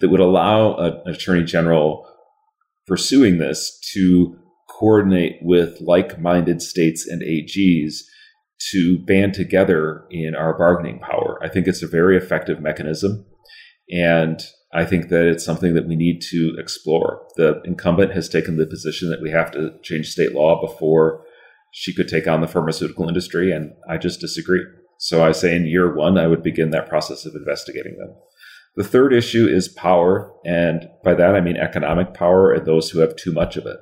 that 0.02 0.10
would 0.10 0.20
allow 0.20 0.76
an 0.76 1.02
attorney 1.06 1.46
general 1.46 2.06
pursuing 2.86 3.38
this 3.38 3.80
to 3.94 4.38
coordinate 4.78 5.40
with 5.42 5.80
like 5.82 6.20
minded 6.20 6.62
states 6.62 7.08
and 7.08 7.22
AGs 7.22 7.96
to 8.72 9.00
band 9.00 9.34
together 9.34 10.06
in 10.10 10.36
our 10.36 10.58
bargaining 10.58 11.00
power. 11.00 11.40
I 11.44 11.50
think 11.50 11.68
it's 11.68 11.84
a 11.84 11.88
very 11.88 12.18
effective 12.18 12.60
mechanism. 12.60 13.26
And 13.92 14.42
I 14.74 14.86
think 14.86 15.10
that 15.10 15.28
it's 15.28 15.46
something 15.46 15.74
that 15.76 15.88
we 15.88 15.96
need 15.96 16.22
to 16.30 16.56
explore. 16.60 17.26
The 17.38 17.62
incumbent 17.64 18.14
has 18.14 18.28
taken 18.28 18.58
the 18.58 18.66
position 18.66 19.10
that 19.10 19.22
we 19.22 19.32
have 19.32 19.52
to 19.52 19.72
change 19.82 20.10
state 20.10 20.34
law 20.34 20.60
before 20.60 21.24
she 21.72 21.94
could 21.94 22.08
take 22.08 22.28
on 22.28 22.42
the 22.42 22.48
pharmaceutical 22.48 23.08
industry, 23.08 23.52
and 23.52 23.74
I 23.90 23.98
just 23.98 24.20
disagree. 24.20 24.62
So 25.00 25.24
I 25.24 25.32
say 25.32 25.56
in 25.56 25.68
year 25.68 25.96
one, 25.96 26.18
I 26.18 26.28
would 26.28 26.44
begin 26.44 26.72
that 26.72 26.90
process 26.90 27.26
of 27.26 27.36
investigating 27.36 27.98
them. 27.98 28.16
The 28.76 28.84
third 28.84 29.14
issue 29.14 29.48
is 29.48 29.68
power, 29.68 30.34
and 30.46 30.90
by 31.04 31.14
that 31.14 31.36
I 31.36 31.42
mean 31.42 31.58
economic 31.58 32.14
power 32.14 32.52
and 32.52 32.66
those 32.66 32.90
who 32.90 33.00
have 33.00 33.16
too 33.16 33.32
much 33.32 33.58
of 33.58 33.66
it. 33.66 33.78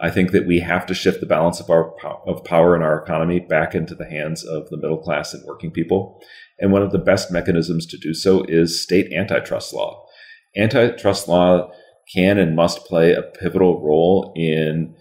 I 0.00 0.10
think 0.10 0.32
that 0.32 0.46
we 0.46 0.60
have 0.60 0.86
to 0.86 0.94
shift 0.94 1.20
the 1.20 1.26
balance 1.26 1.60
of 1.60 1.70
our 1.70 1.94
of 2.26 2.44
power 2.44 2.74
in 2.74 2.82
our 2.82 3.02
economy 3.02 3.40
back 3.40 3.74
into 3.74 3.94
the 3.94 4.08
hands 4.08 4.44
of 4.44 4.68
the 4.68 4.76
middle 4.76 4.98
class 4.98 5.32
and 5.32 5.44
working 5.46 5.70
people. 5.70 6.20
And 6.58 6.72
one 6.72 6.82
of 6.82 6.92
the 6.92 6.98
best 6.98 7.30
mechanisms 7.30 7.86
to 7.86 7.98
do 7.98 8.12
so 8.14 8.44
is 8.48 8.82
state 8.82 9.12
antitrust 9.12 9.72
law. 9.72 10.04
Antitrust 10.56 11.28
law 11.28 11.70
can 12.12 12.38
and 12.38 12.56
must 12.56 12.84
play 12.84 13.12
a 13.12 13.22
pivotal 13.22 13.82
role 13.82 14.32
in 14.36 14.94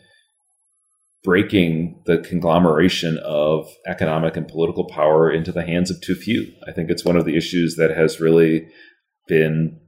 breaking 1.24 2.02
the 2.06 2.18
conglomeration 2.18 3.18
of 3.24 3.68
economic 3.88 4.36
and 4.36 4.48
political 4.48 4.86
power 4.86 5.32
into 5.32 5.52
the 5.52 5.66
hands 5.66 5.90
of 5.90 6.02
too 6.02 6.16
few. 6.16 6.52
I 6.68 6.72
think 6.72 6.90
it's 6.90 7.06
one 7.06 7.16
of 7.16 7.26
the 7.26 7.38
issues 7.38 7.76
that 7.78 7.96
has 7.96 8.20
really 8.20 8.68
been 9.28 9.80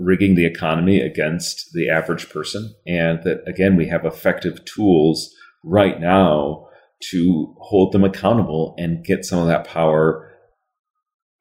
rigging 0.00 0.34
the 0.34 0.46
economy 0.46 1.00
against 1.00 1.72
the 1.74 1.88
average 1.88 2.30
person. 2.30 2.74
And 2.86 3.22
that, 3.22 3.42
again, 3.46 3.76
we 3.76 3.86
have 3.88 4.04
effective 4.04 4.64
tools 4.64 5.30
right 5.62 6.00
now 6.00 6.66
to 7.10 7.54
hold 7.60 7.92
them 7.92 8.02
accountable 8.02 8.74
and 8.78 9.04
get 9.04 9.24
some 9.24 9.38
of 9.38 9.46
that 9.46 9.66
power 9.66 10.26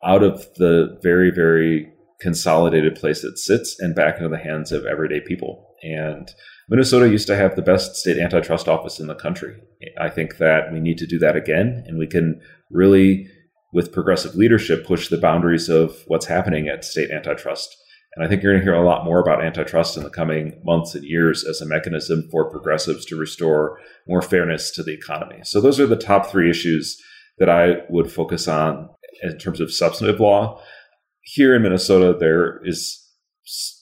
out 0.03 0.23
of 0.23 0.45
the 0.55 0.99
very, 1.01 1.31
very 1.31 1.91
consolidated 2.21 2.95
place 2.95 3.23
it 3.23 3.37
sits 3.37 3.79
and 3.79 3.95
back 3.95 4.17
into 4.17 4.29
the 4.29 4.37
hands 4.37 4.71
of 4.71 4.85
everyday 4.85 5.21
people. 5.21 5.73
And 5.81 6.29
Minnesota 6.67 7.09
used 7.09 7.27
to 7.27 7.35
have 7.35 7.55
the 7.55 7.61
best 7.61 7.95
state 7.95 8.17
antitrust 8.17 8.67
office 8.67 8.99
in 8.99 9.07
the 9.07 9.15
country. 9.15 9.55
I 9.99 10.09
think 10.09 10.37
that 10.37 10.71
we 10.71 10.81
need 10.81 10.97
to 10.97 11.07
do 11.07 11.17
that 11.19 11.37
again, 11.37 11.83
and 11.87 11.97
we 11.97 12.07
can 12.07 12.41
really, 12.69 13.27
with 13.71 13.93
progressive 13.93 14.35
leadership, 14.35 14.85
push 14.85 15.07
the 15.07 15.17
boundaries 15.17 15.69
of 15.69 16.03
what's 16.07 16.25
happening 16.25 16.67
at 16.67 16.83
state 16.83 17.09
antitrust. 17.09 17.75
And 18.15 18.25
I 18.25 18.27
think 18.27 18.41
you're 18.41 18.53
going 18.53 18.65
to 18.65 18.65
hear 18.65 18.79
a 18.79 18.85
lot 18.85 19.05
more 19.05 19.19
about 19.19 19.43
antitrust 19.43 19.95
in 19.95 20.03
the 20.03 20.09
coming 20.09 20.59
months 20.63 20.95
and 20.95 21.03
years 21.03 21.45
as 21.45 21.61
a 21.61 21.65
mechanism 21.65 22.27
for 22.31 22.49
progressives 22.49 23.05
to 23.05 23.15
restore 23.15 23.79
more 24.07 24.21
fairness 24.21 24.71
to 24.71 24.83
the 24.83 24.93
economy. 24.93 25.39
So, 25.43 25.61
those 25.61 25.79
are 25.79 25.87
the 25.87 25.95
top 25.95 26.25
three 26.25 26.49
issues 26.49 26.97
that 27.37 27.49
I 27.49 27.83
would 27.89 28.11
focus 28.11 28.47
on 28.47 28.89
in 29.21 29.37
terms 29.37 29.61
of 29.61 29.73
substantive 29.73 30.19
law. 30.19 30.61
Here 31.21 31.55
in 31.55 31.61
Minnesota, 31.61 32.17
there 32.19 32.61
is 32.65 33.05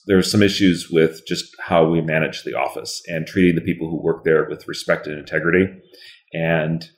there's 0.06 0.30
some 0.30 0.42
issues 0.42 0.88
with 0.90 1.26
just 1.26 1.44
how 1.60 1.86
we 1.86 2.00
manage 2.00 2.42
the 2.42 2.54
office 2.54 3.02
and 3.06 3.26
treating 3.26 3.54
the 3.54 3.60
people 3.60 3.90
who 3.90 4.02
work 4.02 4.24
there 4.24 4.48
with 4.48 4.66
respect 4.66 5.06
and 5.06 5.18
integrity. 5.18 5.66
And 6.32 6.88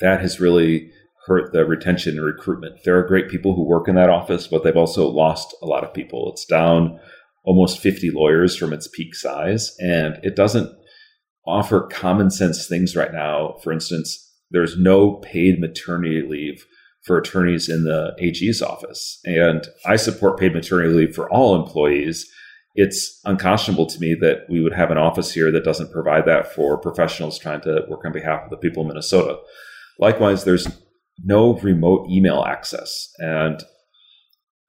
that 0.00 0.20
has 0.20 0.40
really 0.40 0.90
hurt 1.26 1.52
the 1.52 1.64
retention 1.64 2.16
and 2.16 2.24
recruitment. 2.24 2.84
There 2.84 2.98
are 2.98 3.06
great 3.06 3.28
people 3.28 3.54
who 3.54 3.64
work 3.64 3.88
in 3.88 3.94
that 3.94 4.10
office, 4.10 4.46
but 4.46 4.62
they've 4.62 4.76
also 4.76 5.08
lost 5.08 5.54
a 5.62 5.66
lot 5.66 5.84
of 5.84 5.94
people. 5.94 6.30
It's 6.32 6.44
down 6.44 6.98
almost 7.44 7.78
50 7.78 8.10
lawyers 8.10 8.56
from 8.56 8.72
its 8.72 8.88
peak 8.88 9.14
size, 9.14 9.74
and 9.78 10.18
it 10.22 10.36
doesn't 10.36 10.70
offer 11.46 11.88
common 11.90 12.30
sense 12.30 12.66
things 12.66 12.96
right 12.96 13.12
now. 13.12 13.56
For 13.62 13.72
instance, 13.72 14.20
there's 14.50 14.78
no 14.78 15.14
paid 15.16 15.60
maternity 15.60 16.22
leave 16.22 16.64
for 17.04 17.18
attorneys 17.18 17.68
in 17.68 17.84
the 17.84 18.14
AG's 18.18 18.62
office. 18.62 19.20
And 19.24 19.66
I 19.84 19.96
support 19.96 20.38
paid 20.38 20.54
maternity 20.54 20.94
leave 20.94 21.14
for 21.14 21.30
all 21.30 21.54
employees. 21.54 22.30
It's 22.74 23.20
unconscionable 23.24 23.86
to 23.86 24.00
me 24.00 24.16
that 24.20 24.46
we 24.48 24.60
would 24.60 24.72
have 24.72 24.90
an 24.90 24.98
office 24.98 25.32
here 25.32 25.52
that 25.52 25.64
doesn't 25.64 25.92
provide 25.92 26.24
that 26.26 26.52
for 26.54 26.78
professionals 26.78 27.38
trying 27.38 27.60
to 27.62 27.84
work 27.88 28.04
on 28.04 28.12
behalf 28.12 28.44
of 28.44 28.50
the 28.50 28.56
people 28.56 28.82
of 28.82 28.88
Minnesota. 28.88 29.38
Likewise, 29.98 30.44
there's 30.44 30.66
no 31.22 31.54
remote 31.58 32.08
email 32.10 32.44
access. 32.46 33.08
And 33.18 33.62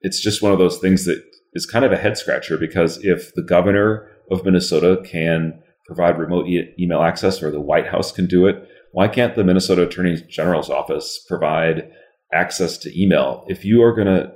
it's 0.00 0.20
just 0.20 0.42
one 0.42 0.52
of 0.52 0.58
those 0.58 0.78
things 0.78 1.04
that 1.06 1.22
is 1.54 1.66
kind 1.66 1.84
of 1.84 1.92
a 1.92 1.96
head 1.96 2.18
scratcher 2.18 2.58
because 2.58 3.02
if 3.04 3.34
the 3.34 3.42
governor 3.42 4.08
of 4.30 4.44
Minnesota 4.44 5.02
can 5.04 5.62
provide 5.86 6.18
remote 6.18 6.46
e- 6.46 6.72
email 6.78 7.02
access 7.02 7.42
or 7.42 7.50
the 7.50 7.60
White 7.60 7.86
House 7.86 8.12
can 8.12 8.26
do 8.26 8.46
it, 8.46 8.68
why 8.92 9.08
can't 9.08 9.34
the 9.34 9.44
Minnesota 9.44 9.82
Attorney 9.82 10.16
General's 10.28 10.70
office 10.70 11.24
provide 11.28 11.90
access 12.32 12.78
to 12.78 13.00
email? 13.02 13.44
If 13.48 13.64
you 13.64 13.82
are 13.82 13.94
going 13.94 14.06
to 14.06 14.32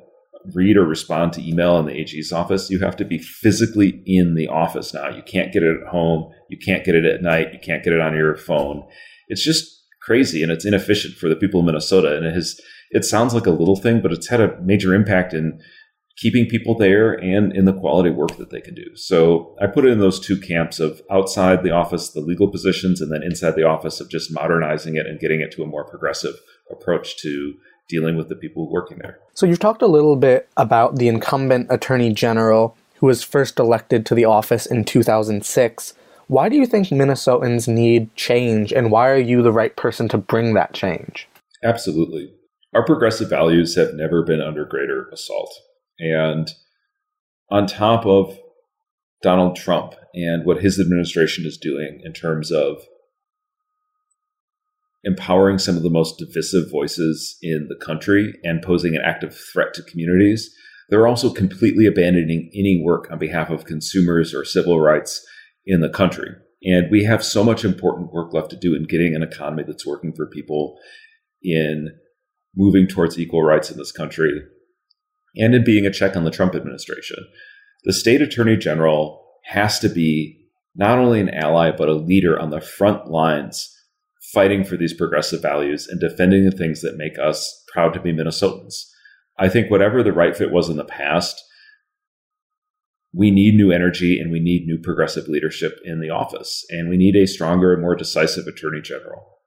read 0.55 0.77
or 0.77 0.85
respond 0.85 1.33
to 1.35 1.47
email 1.47 1.79
in 1.79 1.87
the 1.87 1.99
AG's 1.99 2.33
office, 2.33 2.71
you 2.71 2.79
have 2.81 2.97
to 2.97 3.05
be 3.05 3.19
physically 3.19 4.03
in 4.07 4.35
the 4.35 4.49
office 4.49 4.95
now. 4.95 5.09
You 5.09 5.23
can't 5.23 5.53
get 5.53 5.63
it 5.63 5.81
at 5.83 5.89
home. 5.89 6.31
You 6.49 6.59
can't 6.59 6.85
get 6.85 6.95
it 6.95 7.05
at 7.05 7.23
night. 7.23 7.53
You 7.53 7.59
can't 7.59 7.85
get 7.85 7.93
it 7.93 8.01
on 8.01 8.15
your 8.15 8.37
phone. 8.37 8.87
It's 9.29 9.45
just 9.45 9.80
crazy 10.03 10.43
and 10.43 10.51
it's 10.51 10.65
inefficient 10.65 11.15
for 11.15 11.29
the 11.29 11.37
people 11.37 11.61
of 11.61 11.67
Minnesota. 11.67 12.17
And 12.17 12.27
it 12.27 12.35
has, 12.35 12.61
it 12.91 13.05
sounds 13.05 13.35
like 13.35 13.47
a 13.47 13.51
little 13.51 13.77
thing, 13.77 14.01
but 14.01 14.13
it's 14.13 14.29
had 14.29 14.41
a 14.41 14.61
major 14.61 14.95
impact 14.95 15.33
in 15.33 15.61
keeping 16.17 16.47
people 16.47 16.77
there 16.77 17.13
and 17.15 17.55
in 17.57 17.65
the 17.65 17.73
quality 17.73 18.11
work 18.11 18.37
that 18.37 18.51
they 18.51 18.61
can 18.61 18.75
do. 18.75 18.85
So 18.95 19.57
I 19.61 19.67
put 19.67 19.87
it 19.87 19.93
in 19.93 20.01
those 20.01 20.21
two 20.21 20.39
camps 20.39 20.79
of 20.79 21.01
outside 21.11 21.63
the 21.63 21.71
office, 21.71 22.11
the 22.11 22.21
legal 22.21 22.49
positions, 22.49 23.01
and 23.01 23.11
then 23.11 23.23
inside 23.23 23.53
the 23.53 23.65
office 23.65 24.01
of 24.01 24.11
just 24.11 24.33
modernizing 24.33 24.97
it 24.97 25.07
and 25.07 25.19
getting 25.19 25.41
it 25.41 25.51
to 25.53 25.63
a 25.63 25.67
more 25.67 25.85
progressive 25.85 26.35
approach 26.71 27.17
to 27.23 27.55
dealing 27.89 28.17
with 28.17 28.29
the 28.29 28.37
people 28.37 28.71
working 28.71 28.99
there. 28.99 29.19
So 29.35 29.47
you've 29.47 29.59
talked 29.59 29.83
a 29.83 29.87
little 29.87 30.15
bit 30.15 30.49
about 30.57 30.97
the 30.97 31.09
incumbent 31.09 31.69
attorney 31.71 32.13
general 32.13 32.77
who 32.97 33.07
was 33.07 33.23
first 33.23 33.59
elected 33.59 34.05
to 34.07 34.15
the 34.15 34.27
office 34.27 34.67
in 34.67 34.85
2006. 34.85 35.95
Why 36.31 36.49
do 36.49 36.55
you 36.55 36.65
think 36.65 36.87
Minnesotans 36.87 37.67
need 37.67 38.15
change, 38.15 38.73
and 38.73 38.93
why 38.93 39.09
are 39.09 39.19
you 39.19 39.43
the 39.43 39.51
right 39.51 39.75
person 39.75 40.09
to 40.11 40.17
bring 40.17 40.55
that 40.55 40.73
change? 40.73 41.29
Absolutely. 41.65 42.33
Our 42.73 42.85
progressive 42.85 43.29
values 43.29 43.75
have 43.75 43.95
never 43.95 44.23
been 44.23 44.41
under 44.41 44.65
greater 44.65 45.09
assault. 45.13 45.53
And 45.99 46.49
on 47.51 47.67
top 47.67 48.07
of 48.07 48.39
Donald 49.25 49.57
Trump 49.57 49.95
and 50.15 50.47
what 50.47 50.63
his 50.63 50.79
administration 50.79 51.47
is 51.47 51.59
doing 51.59 52.01
in 52.05 52.13
terms 52.13 52.53
of 52.53 52.81
empowering 55.03 55.59
some 55.59 55.77
of 55.77 55.83
the 55.83 55.91
most 55.91 56.17
divisive 56.17 56.71
voices 56.71 57.39
in 57.43 57.67
the 57.69 57.85
country 57.85 58.35
and 58.45 58.63
posing 58.63 58.95
an 58.95 59.03
active 59.05 59.37
threat 59.53 59.75
to 59.75 59.83
communities, 59.83 60.55
they're 60.91 61.09
also 61.09 61.33
completely 61.33 61.87
abandoning 61.87 62.53
any 62.55 62.81
work 62.85 63.11
on 63.11 63.19
behalf 63.19 63.51
of 63.51 63.65
consumers 63.65 64.33
or 64.33 64.45
civil 64.45 64.81
rights 64.81 65.27
in 65.71 65.81
the 65.81 65.89
country. 65.89 66.31
And 66.65 66.91
we 66.91 67.05
have 67.05 67.25
so 67.25 67.43
much 67.43 67.65
important 67.65 68.13
work 68.13 68.35
left 68.35 68.51
to 68.51 68.57
do 68.57 68.75
in 68.75 68.85
getting 68.85 69.15
an 69.15 69.23
economy 69.23 69.63
that's 69.67 69.87
working 69.87 70.13
for 70.13 70.27
people, 70.27 70.77
in 71.43 71.89
moving 72.55 72.87
towards 72.87 73.19
equal 73.19 73.43
rights 73.43 73.71
in 73.71 73.79
this 73.79 73.93
country, 73.93 74.43
and 75.37 75.55
in 75.55 75.65
being 75.65 75.87
a 75.87 75.93
check 75.93 76.17
on 76.17 76.25
the 76.25 76.31
Trump 76.31 76.55
administration. 76.55 77.17
The 77.85 77.93
state 77.93 78.21
attorney 78.21 78.57
general 78.57 79.25
has 79.45 79.79
to 79.79 79.89
be 79.89 80.37
not 80.75 80.99
only 80.99 81.21
an 81.21 81.31
ally, 81.31 81.71
but 81.71 81.89
a 81.89 81.95
leader 81.95 82.39
on 82.39 82.51
the 82.51 82.61
front 82.61 83.07
lines 83.07 83.75
fighting 84.33 84.65
for 84.65 84.77
these 84.77 84.95
progressive 84.95 85.41
values 85.41 85.89
and 85.89 86.01
defending 86.01 86.45
the 86.45 86.57
things 86.57 86.83
that 86.83 86.97
make 86.97 87.19
us 87.19 87.65
proud 87.73 87.95
to 87.95 88.01
be 88.01 88.13
Minnesotans. 88.13 88.85
I 89.39 89.49
think 89.49 89.71
whatever 89.71 90.03
the 90.03 90.13
right 90.13 90.37
fit 90.37 90.53
was 90.53 90.69
in 90.69 90.77
the 90.77 90.85
past, 90.85 91.43
we 93.13 93.31
need 93.31 93.55
new 93.55 93.73
energy 93.73 94.21
and 94.21 94.31
we 94.31 94.41
need 94.41 94.67
new 94.67 94.79
progressive 94.79 95.29
leadership 95.29 95.79
in 95.85 96.01
the 96.01 96.11
office. 96.11 96.65
And 96.71 96.89
we 96.89 96.97
need 96.97 97.17
a 97.17 97.27
stronger 97.27 97.73
and 97.73 97.83
more 97.83 97.97
decisive 97.97 98.47
attorney 98.47 98.81
general. 98.81 99.39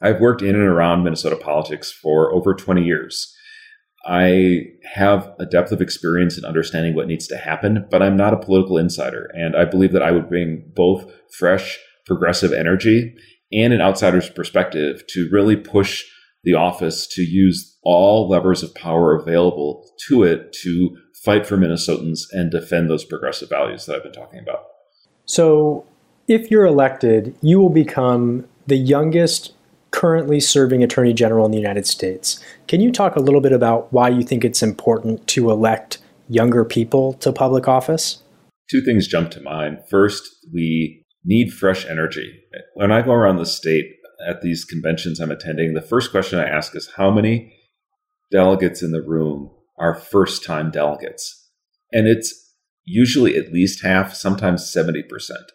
I've 0.00 0.20
worked 0.20 0.42
in 0.42 0.54
and 0.54 0.64
around 0.64 1.02
Minnesota 1.02 1.36
politics 1.36 1.92
for 1.92 2.32
over 2.32 2.54
20 2.54 2.82
years. 2.82 3.34
I 4.06 4.62
have 4.94 5.30
a 5.38 5.44
depth 5.44 5.72
of 5.72 5.82
experience 5.82 6.38
in 6.38 6.44
understanding 6.44 6.94
what 6.94 7.06
needs 7.06 7.26
to 7.28 7.36
happen, 7.36 7.86
but 7.90 8.02
I'm 8.02 8.16
not 8.16 8.32
a 8.32 8.38
political 8.38 8.78
insider. 8.78 9.30
And 9.34 9.54
I 9.54 9.66
believe 9.66 9.92
that 9.92 10.02
I 10.02 10.10
would 10.10 10.28
bring 10.28 10.72
both 10.74 11.12
fresh, 11.36 11.78
progressive 12.06 12.52
energy 12.52 13.14
and 13.52 13.72
an 13.72 13.82
outsider's 13.82 14.30
perspective 14.30 15.02
to 15.08 15.28
really 15.30 15.56
push 15.56 16.04
the 16.44 16.54
office 16.54 17.06
to 17.08 17.22
use 17.22 17.78
all 17.82 18.28
levers 18.28 18.62
of 18.62 18.74
power 18.74 19.14
available 19.14 19.86
to 20.08 20.22
it 20.22 20.56
to 20.62 20.96
fight 21.24 21.46
for 21.46 21.56
Minnesotans 21.56 22.26
and 22.32 22.50
defend 22.50 22.88
those 22.88 23.04
progressive 23.04 23.48
values 23.48 23.86
that 23.86 23.96
I've 23.96 24.02
been 24.02 24.12
talking 24.12 24.40
about. 24.40 24.64
So, 25.26 25.84
if 26.26 26.50
you're 26.50 26.66
elected, 26.66 27.34
you 27.42 27.58
will 27.58 27.70
become 27.70 28.46
the 28.66 28.76
youngest 28.76 29.52
currently 29.90 30.38
serving 30.38 30.82
Attorney 30.82 31.12
General 31.12 31.44
in 31.44 31.50
the 31.50 31.58
United 31.58 31.86
States. 31.86 32.42
Can 32.68 32.80
you 32.80 32.92
talk 32.92 33.16
a 33.16 33.20
little 33.20 33.40
bit 33.40 33.52
about 33.52 33.92
why 33.92 34.08
you 34.08 34.22
think 34.22 34.44
it's 34.44 34.62
important 34.62 35.26
to 35.28 35.50
elect 35.50 35.98
younger 36.28 36.64
people 36.64 37.14
to 37.14 37.32
public 37.32 37.66
office? 37.66 38.22
Two 38.70 38.82
things 38.82 39.08
jump 39.08 39.32
to 39.32 39.40
mind. 39.40 39.78
First, 39.90 40.28
we 40.52 41.04
need 41.24 41.52
fresh 41.52 41.84
energy. 41.86 42.40
When 42.74 42.92
I 42.92 43.02
go 43.02 43.12
around 43.12 43.36
the 43.36 43.46
state 43.46 43.86
at 44.26 44.42
these 44.42 44.64
conventions 44.64 45.18
I'm 45.18 45.32
attending, 45.32 45.74
the 45.74 45.82
first 45.82 46.12
question 46.12 46.38
I 46.38 46.48
ask 46.48 46.76
is 46.76 46.92
how 46.96 47.10
many 47.10 47.52
delegates 48.30 48.82
in 48.82 48.92
the 48.92 49.02
room 49.02 49.50
are 49.80 49.94
first 49.94 50.44
time 50.44 50.70
delegates. 50.70 51.48
And 51.92 52.06
it's 52.06 52.34
usually 52.84 53.36
at 53.36 53.52
least 53.52 53.82
half, 53.82 54.14
sometimes 54.14 54.72
70%. 54.72 55.02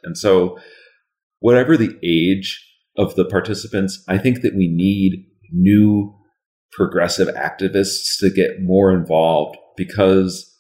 And 0.04 0.18
so, 0.18 0.58
whatever 1.40 1.78
the 1.78 1.98
age 2.04 2.62
of 2.98 3.16
the 3.16 3.26
participants, 3.26 4.04
I 4.08 4.18
think 4.18 4.42
that 4.42 4.56
we 4.56 4.68
need 4.68 5.26
new 5.52 6.16
progressive 6.72 7.28
activists 7.36 8.20
to 8.20 8.30
get 8.30 8.62
more 8.62 8.92
involved 8.92 9.58
because 9.78 10.52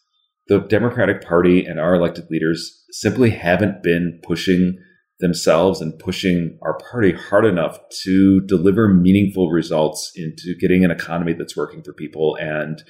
the 0.47 0.59
Democratic 0.59 1.21
Party 1.21 1.65
and 1.65 1.79
our 1.79 1.95
elected 1.95 2.25
leaders 2.29 2.83
simply 2.91 3.31
haven't 3.31 3.81
been 3.81 4.19
pushing 4.23 4.77
themselves 5.19 5.81
and 5.81 5.97
pushing 5.97 6.57
our 6.61 6.77
party 6.91 7.13
hard 7.13 7.45
enough 7.45 7.79
to 8.03 8.41
deliver 8.47 8.87
meaningful 8.87 9.49
results 9.49 10.11
into 10.15 10.55
getting 10.59 10.83
an 10.83 10.91
economy 10.91 11.33
that's 11.33 11.55
working 11.55 11.81
for 11.81 11.93
people 11.93 12.35
and 12.39 12.83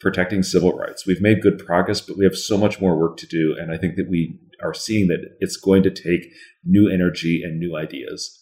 protecting 0.00 0.42
civil 0.42 0.72
rights. 0.72 1.06
We've 1.06 1.20
made 1.20 1.42
good 1.42 1.58
progress, 1.58 2.00
but 2.00 2.18
we 2.18 2.24
have 2.24 2.36
so 2.36 2.58
much 2.58 2.80
more 2.80 2.98
work 2.98 3.16
to 3.18 3.26
do. 3.26 3.56
And 3.58 3.72
I 3.72 3.78
think 3.78 3.96
that 3.96 4.10
we 4.10 4.38
are 4.62 4.74
seeing 4.74 5.08
that 5.08 5.36
it's 5.40 5.56
going 5.56 5.82
to 5.84 5.90
take 5.90 6.32
new 6.64 6.90
energy 6.90 7.42
and 7.42 7.58
new 7.58 7.76
ideas. 7.76 8.40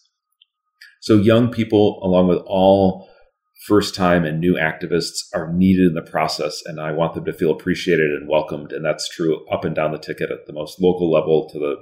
So 1.01 1.17
young 1.17 1.49
people, 1.51 1.99
along 2.03 2.27
with 2.27 2.39
all 2.45 3.09
first 3.67 3.95
time 3.95 4.25
and 4.25 4.39
new 4.39 4.55
activists 4.55 5.23
are 5.33 5.51
needed 5.53 5.87
in 5.87 5.93
the 5.93 6.01
process 6.01 6.61
and 6.65 6.81
I 6.81 6.91
want 6.91 7.13
them 7.13 7.23
to 7.25 7.33
feel 7.33 7.51
appreciated 7.51 8.11
and 8.11 8.27
welcomed. 8.27 8.73
And 8.73 8.83
that's 8.83 9.07
true 9.07 9.45
up 9.47 9.63
and 9.63 9.73
down 9.73 9.91
the 9.91 9.97
ticket 9.97 10.31
at 10.31 10.45
the 10.47 10.53
most 10.53 10.81
local 10.81 11.09
level 11.09 11.49
to 11.49 11.59
the 11.59 11.75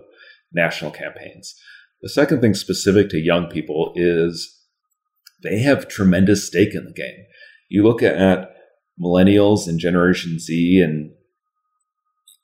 national 0.53 0.91
campaigns. 0.91 1.55
The 2.01 2.09
second 2.09 2.41
thing 2.41 2.53
specific 2.53 3.09
to 3.09 3.19
young 3.19 3.47
people 3.47 3.93
is 3.95 4.59
they 5.43 5.59
have 5.59 5.87
tremendous 5.87 6.45
stake 6.45 6.75
in 6.75 6.85
the 6.85 6.93
game. 6.93 7.25
You 7.69 7.83
look 7.83 8.03
at 8.03 8.50
millennials 9.01 9.67
and 9.67 9.79
Generation 9.79 10.39
Z, 10.39 10.81
and 10.81 11.11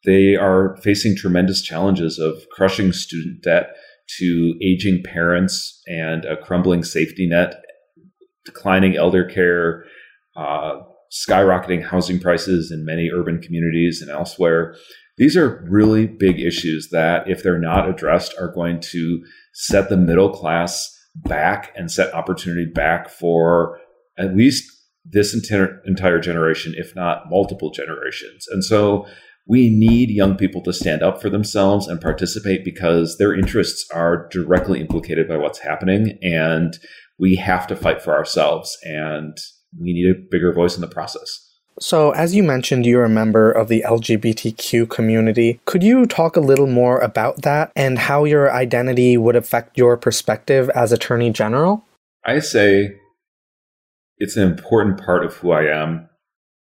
they 0.05 0.35
are 0.35 0.77
facing 0.77 1.15
tremendous 1.15 1.61
challenges 1.61 2.17
of 2.17 2.47
crushing 2.51 2.91
student 2.91 3.43
debt 3.43 3.75
to 4.19 4.55
aging 4.61 5.03
parents 5.03 5.81
and 5.87 6.23
a 6.25 6.37
crumbling 6.37 6.83
safety 6.83 7.27
net 7.27 7.61
declining 8.45 8.95
elder 8.95 9.25
care, 9.25 9.83
uh, 10.37 10.77
skyrocketing 11.11 11.83
housing 11.83 12.19
prices 12.19 12.71
in 12.71 12.85
many 12.85 13.11
urban 13.11 13.41
communities 13.41 14.01
and 14.01 14.09
elsewhere. 14.09 14.75
These 15.17 15.35
are 15.35 15.65
really 15.67 16.05
big 16.05 16.39
issues 16.39 16.89
that, 16.91 17.29
if 17.29 17.43
they're 17.43 17.59
not 17.59 17.89
addressed, 17.89 18.35
are 18.39 18.53
going 18.53 18.79
to 18.91 19.23
set 19.53 19.89
the 19.89 19.97
middle 19.97 20.29
class 20.29 20.93
back 21.15 21.73
and 21.75 21.91
set 21.91 22.13
opportunity 22.13 22.65
back 22.65 23.09
for 23.09 23.79
at 24.17 24.35
least 24.35 24.71
this 25.09 25.33
entire, 25.33 25.81
entire 25.85 26.19
generation, 26.19 26.73
if 26.75 26.95
not 26.95 27.29
multiple 27.29 27.71
generations. 27.71 28.45
And 28.49 28.63
so 28.63 29.05
we 29.47 29.69
need 29.69 30.09
young 30.09 30.35
people 30.35 30.61
to 30.63 30.73
stand 30.73 31.01
up 31.01 31.21
for 31.21 31.29
themselves 31.29 31.87
and 31.87 32.01
participate 32.01 32.65
because 32.65 33.17
their 33.17 33.33
interests 33.33 33.89
are 33.93 34.27
directly 34.29 34.81
implicated 34.81 35.27
by 35.27 35.37
what's 35.37 35.59
happening. 35.59 36.17
And 36.21 36.77
we 37.17 37.35
have 37.35 37.65
to 37.67 37.75
fight 37.75 38.01
for 38.01 38.13
ourselves 38.13 38.77
and 38.83 39.37
we 39.79 39.93
need 39.93 40.09
a 40.09 40.19
bigger 40.29 40.53
voice 40.53 40.75
in 40.75 40.81
the 40.81 40.87
process. 40.87 41.43
So, 41.79 42.09
as 42.11 42.35
you 42.35 42.41
mentioned, 42.41 42.87
you're 42.87 43.05
a 43.05 43.09
member 43.09 43.51
of 43.51 43.67
the 43.67 43.83
LGBTQ 43.85 44.89
community. 44.89 45.59
Could 45.65 45.83
you 45.83 46.07
talk 46.07 46.35
a 46.35 46.41
little 46.41 46.65
more 46.65 46.99
about 46.99 47.43
that 47.43 47.71
and 47.75 47.99
how 47.99 48.23
your 48.23 48.51
identity 48.51 49.15
would 49.15 49.35
affect 49.35 49.77
your 49.77 49.95
perspective 49.95 50.71
as 50.71 50.91
Attorney 50.91 51.29
General? 51.29 51.85
I 52.25 52.39
say 52.39 52.95
it's 54.17 54.37
an 54.37 54.49
important 54.49 55.03
part 55.03 55.25
of 55.25 55.35
who 55.35 55.51
I 55.51 55.63
am. 55.63 56.09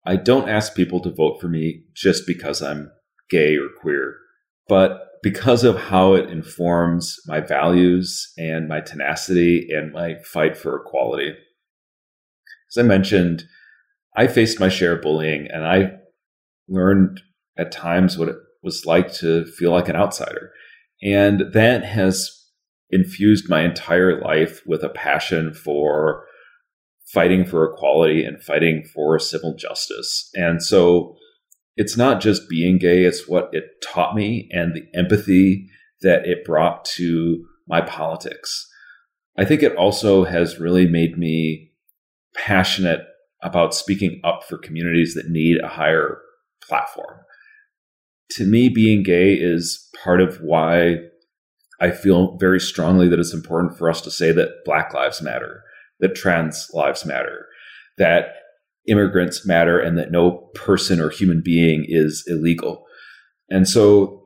I 0.06 0.16
don't 0.16 0.50
ask 0.50 0.76
people 0.76 1.02
to 1.02 1.14
vote 1.14 1.40
for 1.40 1.48
me 1.48 1.84
just 1.94 2.26
because 2.26 2.62
I'm 2.62 2.92
gay 3.30 3.56
or 3.56 3.70
queer, 3.82 4.16
but 4.68 5.06
because 5.22 5.64
of 5.64 5.78
how 5.78 6.14
it 6.14 6.30
informs 6.30 7.18
my 7.28 7.42
values 7.42 8.32
and 8.38 8.68
my 8.68 8.80
tenacity 8.80 9.68
and 9.70 9.92
my 9.92 10.16
fight 10.24 10.58
for 10.58 10.78
equality. 10.78 11.34
As 12.72 12.78
I 12.78 12.88
mentioned, 12.88 13.44
I 14.16 14.28
faced 14.28 14.60
my 14.60 14.70
share 14.70 14.94
of 14.94 15.02
bullying 15.02 15.48
and 15.52 15.66
I 15.66 15.92
learned 16.68 17.22
at 17.58 17.72
times 17.72 18.18
what 18.18 18.30
it 18.30 18.36
was 18.64 18.86
like 18.86 19.12
to 19.14 19.46
feel 19.46 19.72
like 19.72 19.90
an 19.90 19.96
outsider. 19.96 20.52
And 21.02 21.52
that 21.54 21.84
has 21.84 22.32
infused 22.90 23.50
my 23.50 23.62
entire 23.62 24.22
life 24.22 24.62
with 24.66 24.84
a 24.84 24.90
passion 24.90 25.54
for 25.54 26.26
fighting 27.14 27.46
for 27.46 27.72
equality 27.72 28.24
and 28.24 28.42
fighting 28.42 28.84
for 28.94 29.18
civil 29.20 29.56
justice. 29.56 30.30
And 30.36 30.62
so 30.62 31.16
it's 31.76 31.98
not 31.98 32.22
just 32.22 32.50
being 32.50 32.78
gay, 32.78 33.04
it's 33.04 33.28
what 33.28 33.50
it 33.54 33.64
taught 33.84 34.16
me 34.16 34.50
and 34.52 34.76
the 34.76 34.86
empathy 34.98 35.70
that 36.02 36.26
it 36.26 36.46
brought 36.46 36.86
to 36.86 37.46
my 37.68 37.82
politics. 37.82 38.68
I 39.38 39.46
think 39.46 39.64
it 39.64 39.76
also 39.76 40.26
has 40.26 40.60
really 40.60 40.88
made 40.88 41.18
me 41.18 41.72
passionate 42.36 43.02
about 43.42 43.74
speaking 43.74 44.20
up 44.24 44.44
for 44.44 44.58
communities 44.58 45.14
that 45.16 45.30
need 45.30 45.58
a 45.64 45.70
higher 45.70 46.20
platform. 46.62 47.20
To 48.32 48.46
me, 48.46 48.70
being 48.70 49.02
gay 49.02 49.34
is 49.34 49.90
part 50.04 50.22
of 50.22 50.42
why 50.42 50.98
I 51.80 51.92
feel 51.92 52.38
very 52.38 52.60
strongly 52.60 53.08
that 53.08 53.20
it's 53.20 53.34
important 53.34 53.78
for 53.78 53.90
us 53.90 54.02
to 54.02 54.12
say 54.12 54.32
that 54.34 54.66
Black 54.66 54.94
lives 54.94 55.22
matter, 55.22 55.64
that 56.00 56.16
trans 56.16 56.70
lives 56.74 57.06
matter, 57.06 57.46
that 57.98 58.36
immigrants 58.88 59.46
matter 59.46 59.80
and 59.80 59.98
that 59.98 60.12
no 60.12 60.50
person 60.56 61.00
or 61.00 61.10
human 61.10 61.42
being 61.44 61.86
is 61.88 62.24
illegal. 62.28 62.86
And 63.50 63.68
so 63.68 64.24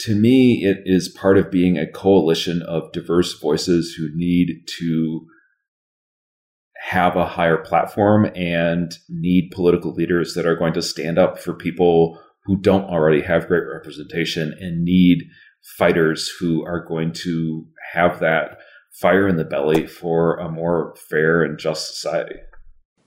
to 0.00 0.14
me, 0.14 0.64
it 0.64 0.82
is 0.84 1.08
part 1.08 1.38
of 1.38 1.50
being 1.50 1.78
a 1.78 1.90
coalition 1.90 2.62
of 2.62 2.92
diverse 2.92 3.38
voices 3.38 3.94
who 3.96 4.08
need 4.14 4.66
to 4.78 5.26
have 6.90 7.16
a 7.16 7.26
higher 7.26 7.56
platform 7.56 8.30
and 8.36 8.92
need 9.08 9.50
political 9.50 9.92
leaders 9.92 10.34
that 10.34 10.46
are 10.46 10.56
going 10.56 10.74
to 10.74 10.82
stand 10.82 11.18
up 11.18 11.38
for 11.38 11.54
people 11.54 12.20
who 12.44 12.56
don't 12.56 12.84
already 12.84 13.22
have 13.22 13.48
great 13.48 13.64
representation 13.66 14.54
and 14.60 14.84
need 14.84 15.24
fighters 15.78 16.30
who 16.38 16.64
are 16.64 16.84
going 16.84 17.12
to 17.12 17.64
have 17.92 18.20
that 18.20 18.58
fire 19.00 19.28
in 19.28 19.36
the 19.36 19.44
belly 19.44 19.86
for 19.86 20.36
a 20.36 20.48
more 20.48 20.94
fair 20.96 21.42
and 21.42 21.58
just 21.58 21.88
society. 21.88 22.36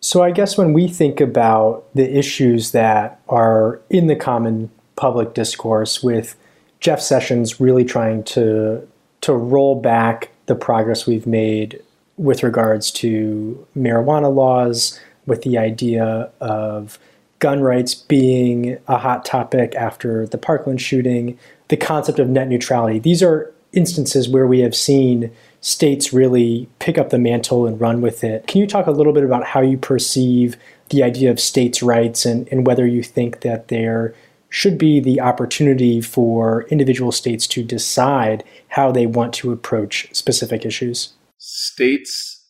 So 0.02 0.22
I 0.22 0.32
guess 0.32 0.58
when 0.58 0.72
we 0.72 0.88
think 0.88 1.20
about 1.20 1.86
the 1.96 2.18
issues 2.18 2.72
that 2.72 3.20
are 3.28 3.82
in 3.90 4.08
the 4.08 4.16
common 4.16 4.70
public 4.96 5.34
discourse 5.34 6.04
with 6.04 6.36
Jeff 6.80 7.02
Sessions 7.02 7.60
really 7.60 7.84
trying 7.84 8.24
to 8.26 8.88
to 9.22 9.34
roll 9.34 9.76
back 9.76 10.30
the 10.46 10.56
progress 10.56 11.06
we've 11.06 11.28
made 11.28 11.82
with 12.16 12.42
regards 12.42 12.90
to 12.92 13.68
marijuana 13.78 14.34
laws, 14.34 14.98
with 15.26 15.42
the 15.42 15.58
idea 15.58 16.32
of 16.40 16.98
gun 17.40 17.62
rights 17.62 17.94
being 17.94 18.78
a 18.88 18.98
hot 18.98 19.26
topic 19.26 19.76
after 19.76 20.26
the 20.28 20.38
Parkland 20.38 20.82
shooting, 20.82 21.38
the 21.68 21.78
concept 21.78 22.20
of 22.20 22.30
net 22.30 22.48
neutrality. 22.48 23.00
These 23.00 23.22
are 23.22 23.54
instances 23.74 24.30
where 24.30 24.48
we 24.48 24.60
have 24.60 24.76
seen 24.76 25.32
states 25.62 26.14
really 26.14 26.70
pick 26.80 26.98
up 26.98 27.10
the 27.10 27.20
mantle 27.20 27.68
and 27.68 27.80
run 27.80 28.02
with 28.02 28.24
it. 28.24 28.48
Can 28.48 28.62
you 28.62 28.68
talk 28.68 28.88
a 28.88 28.92
little 28.92 29.14
bit 29.14 29.24
about 29.24 29.46
how 29.46 29.62
you 29.62 29.78
perceive 29.78 30.56
the 30.90 31.04
idea 31.04 31.30
of 31.30 31.40
states' 31.40 31.84
rights 31.84 32.26
and, 32.26 32.48
and 32.52 32.66
whether 32.66 32.88
you 32.88 33.04
think 33.04 33.42
that 33.42 33.68
there 33.68 34.14
should 34.50 34.78
be 34.78 35.00
the 35.00 35.22
opportunity 35.22 36.02
for 36.02 36.64
individual 36.70 37.12
states 37.12 37.46
to 37.48 37.64
decide 37.64 38.44
how 38.70 38.92
they 38.92 39.06
want 39.06 39.34
to 39.34 39.52
approach 39.52 40.08
specific 40.12 40.66
issues? 40.66 41.14
States 41.38 42.48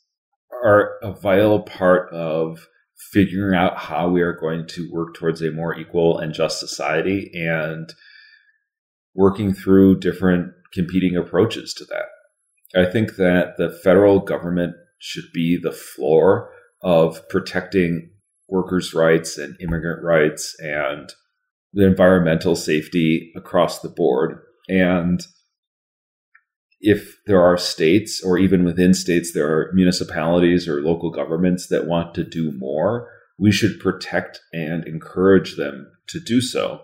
are 0.63 0.98
a 1.02 1.12
vital 1.12 1.62
part 1.62 2.12
of 2.13 2.67
figuring 3.12 3.58
out 3.58 3.78
how 3.78 4.08
we 4.08 4.22
are 4.22 4.34
going 4.34 4.67
to 4.67 4.89
work 4.91 5.15
towards 5.15 5.41
a 5.41 5.52
more 5.52 5.78
equal 5.78 6.17
and 6.17 6.34
just 6.34 6.60
society 6.60 7.32
and 7.34 7.93
working 9.15 9.54
through 9.54 10.00
different 10.00 10.54
competing 10.74 11.17
approaches 11.17 11.74
to 11.74 11.84
that. 11.86 12.06
I 12.75 12.86
think 12.86 13.15
that 13.15 13.58
the 13.58 13.71
federal 13.84 14.19
government 14.19 14.75
should 14.99 15.32
be 15.34 15.58
the 15.58 15.71
floor 15.71 16.51
of 16.82 17.27
protecting 17.29 18.12
workers' 18.47 18.93
rights 18.93 19.38
and 19.38 19.55
immigrant 19.62 20.03
rights 20.03 20.55
and 20.60 21.12
the 21.73 21.86
environmental 21.86 22.55
safety 22.55 23.32
across 23.36 23.79
the 23.79 23.89
board. 23.89 24.39
And 24.67 25.21
if 26.82 27.17
there 27.25 27.41
are 27.41 27.58
states 27.58 28.23
or 28.23 28.38
even 28.38 28.63
within 28.63 28.93
states, 28.93 29.34
there 29.34 29.47
are 29.47 29.71
municipalities 29.73 30.67
or 30.67 30.82
local 30.82 31.12
governments 31.12 31.67
that 31.67 31.88
want 31.88 32.15
to 32.15 32.23
do 32.23 32.51
more, 32.58 33.10
we 33.38 33.51
should 33.51 33.79
protect 33.79 34.39
and 34.53 34.86
encourage 34.88 35.55
them 35.55 35.91
to 36.08 36.19
do 36.19 36.41
so. 36.41 36.82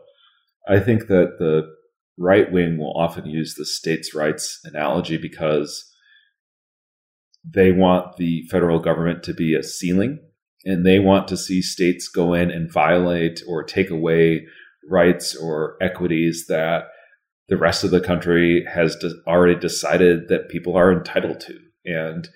I 0.67 0.79
think 0.79 1.07
that 1.07 1.37
the 1.39 1.74
right 2.17 2.51
wing 2.51 2.77
will 2.77 2.93
often 2.97 3.25
use 3.25 3.55
the 3.55 3.65
states' 3.65 4.13
rights 4.13 4.59
analogy 4.63 5.17
because 5.17 5.91
they 7.43 7.71
want 7.71 8.17
the 8.17 8.43
federal 8.49 8.79
government 8.79 9.23
to 9.23 9.33
be 9.33 9.53
a 9.53 9.63
ceiling 9.63 10.19
and 10.63 10.85
they 10.85 10.99
want 10.99 11.27
to 11.27 11.37
see 11.37 11.61
states 11.61 12.07
go 12.07 12.33
in 12.33 12.49
and 12.49 12.71
violate 12.71 13.41
or 13.47 13.63
take 13.63 13.89
away 13.89 14.45
rights 14.89 15.35
or 15.35 15.77
equities 15.81 16.45
that 16.47 16.85
the 17.47 17.57
rest 17.57 17.83
of 17.83 17.91
the 17.91 18.01
country 18.01 18.65
has 18.73 18.97
already 19.27 19.59
decided 19.59 20.27
that 20.29 20.49
people 20.49 20.75
are 20.75 20.91
entitled 20.91 21.39
to. 21.41 21.59
And 21.85 22.27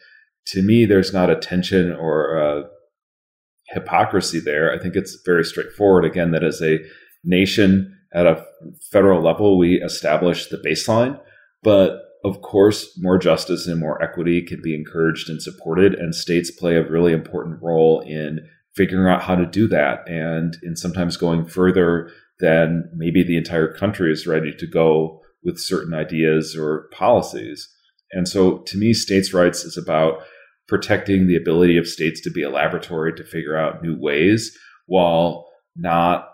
to 0.47 0.61
me, 0.61 0.85
there's 0.85 1.11
not 1.11 1.31
a 1.31 1.35
tension 1.35 1.91
or 1.91 2.37
a 2.37 2.63
hypocrisy 3.69 4.39
there. 4.39 4.71
I 4.71 4.77
think 4.77 4.95
it's 4.95 5.17
very 5.25 5.43
straightforward. 5.43 6.05
Again, 6.05 6.31
that 6.31 6.43
as 6.43 6.61
a 6.61 6.79
nation 7.23 7.95
at 8.13 8.25
a 8.25 8.43
federal 8.91 9.21
level, 9.21 9.57
we 9.57 9.81
establish 9.81 10.47
the 10.47 10.57
baseline, 10.57 11.19
but 11.63 12.01
of 12.25 12.41
course, 12.41 12.97
more 12.97 13.17
justice 13.17 13.65
and 13.67 13.79
more 13.79 14.01
equity 14.03 14.41
can 14.41 14.61
be 14.61 14.75
encouraged 14.75 15.29
and 15.29 15.41
supported, 15.41 15.93
and 15.93 16.13
states 16.13 16.51
play 16.51 16.75
a 16.75 16.89
really 16.89 17.13
important 17.13 17.61
role 17.61 18.01
in 18.01 18.39
figuring 18.75 19.11
out 19.11 19.23
how 19.23 19.35
to 19.35 19.45
do 19.45 19.67
that 19.67 20.07
and 20.07 20.57
in 20.63 20.75
sometimes 20.75 21.17
going 21.17 21.45
further 21.45 22.11
than 22.39 22.89
maybe 22.95 23.23
the 23.23 23.37
entire 23.37 23.71
country 23.71 24.11
is 24.11 24.27
ready 24.27 24.53
to 24.53 24.67
go 24.67 25.21
with 25.43 25.59
certain 25.59 25.93
ideas 25.93 26.55
or 26.57 26.87
policies. 26.91 27.67
And 28.11 28.27
so 28.27 28.59
to 28.59 28.77
me, 28.77 28.93
states' 28.93 29.33
rights 29.33 29.63
is 29.63 29.77
about 29.77 30.23
protecting 30.67 31.27
the 31.27 31.35
ability 31.35 31.77
of 31.77 31.87
states 31.87 32.21
to 32.21 32.31
be 32.31 32.43
a 32.43 32.49
laboratory 32.49 33.13
to 33.13 33.23
figure 33.23 33.57
out 33.57 33.81
new 33.81 33.97
ways 33.99 34.57
while 34.85 35.47
not 35.75 36.28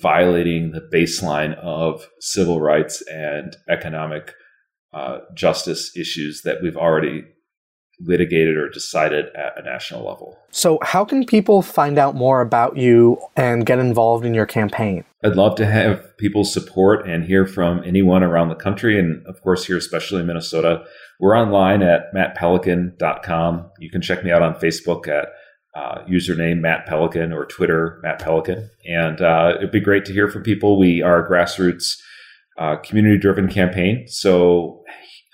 violating 0.00 0.72
the 0.72 0.88
baseline 0.92 1.54
of 1.58 2.08
civil 2.20 2.60
rights 2.60 3.02
and 3.10 3.56
economic 3.68 4.34
uh, 4.92 5.18
justice 5.34 5.96
issues 5.96 6.42
that 6.42 6.62
we've 6.62 6.76
already 6.76 7.24
litigated 8.04 8.56
or 8.56 8.68
decided 8.68 9.26
at 9.36 9.58
a 9.58 9.62
national 9.62 10.04
level. 10.04 10.36
So, 10.50 10.78
how 10.82 11.04
can 11.04 11.24
people 11.24 11.62
find 11.62 11.98
out 11.98 12.14
more 12.14 12.40
about 12.40 12.76
you 12.76 13.18
and 13.36 13.64
get 13.64 13.78
involved 13.78 14.24
in 14.24 14.34
your 14.34 14.46
campaign? 14.46 15.04
I'd 15.24 15.36
love 15.36 15.54
to 15.56 15.66
have 15.66 16.16
people's 16.18 16.52
support 16.52 17.06
and 17.08 17.24
hear 17.24 17.46
from 17.46 17.82
anyone 17.84 18.22
around 18.22 18.48
the 18.48 18.54
country, 18.54 18.98
and 18.98 19.24
of 19.26 19.40
course, 19.42 19.64
here, 19.64 19.76
especially 19.76 20.20
in 20.20 20.26
Minnesota. 20.26 20.84
We're 21.20 21.38
online 21.38 21.82
at 21.82 22.12
mattpelikan.com. 22.12 23.70
You 23.78 23.90
can 23.90 24.02
check 24.02 24.24
me 24.24 24.32
out 24.32 24.42
on 24.42 24.54
Facebook 24.54 25.06
at 25.06 25.28
uh, 25.74 26.04
username 26.08 26.60
Matt 26.60 26.86
Pelikan 26.86 27.34
or 27.34 27.46
Twitter 27.46 27.98
Matt 28.02 28.20
Pelikan. 28.20 28.68
And 28.86 29.20
uh, 29.20 29.54
it'd 29.56 29.72
be 29.72 29.80
great 29.80 30.04
to 30.06 30.12
hear 30.12 30.28
from 30.28 30.42
people. 30.42 30.78
We 30.78 31.02
are 31.02 31.24
a 31.24 31.28
grassroots 31.28 31.98
uh, 32.58 32.76
community 32.76 33.18
driven 33.18 33.48
campaign. 33.48 34.06
So 34.08 34.82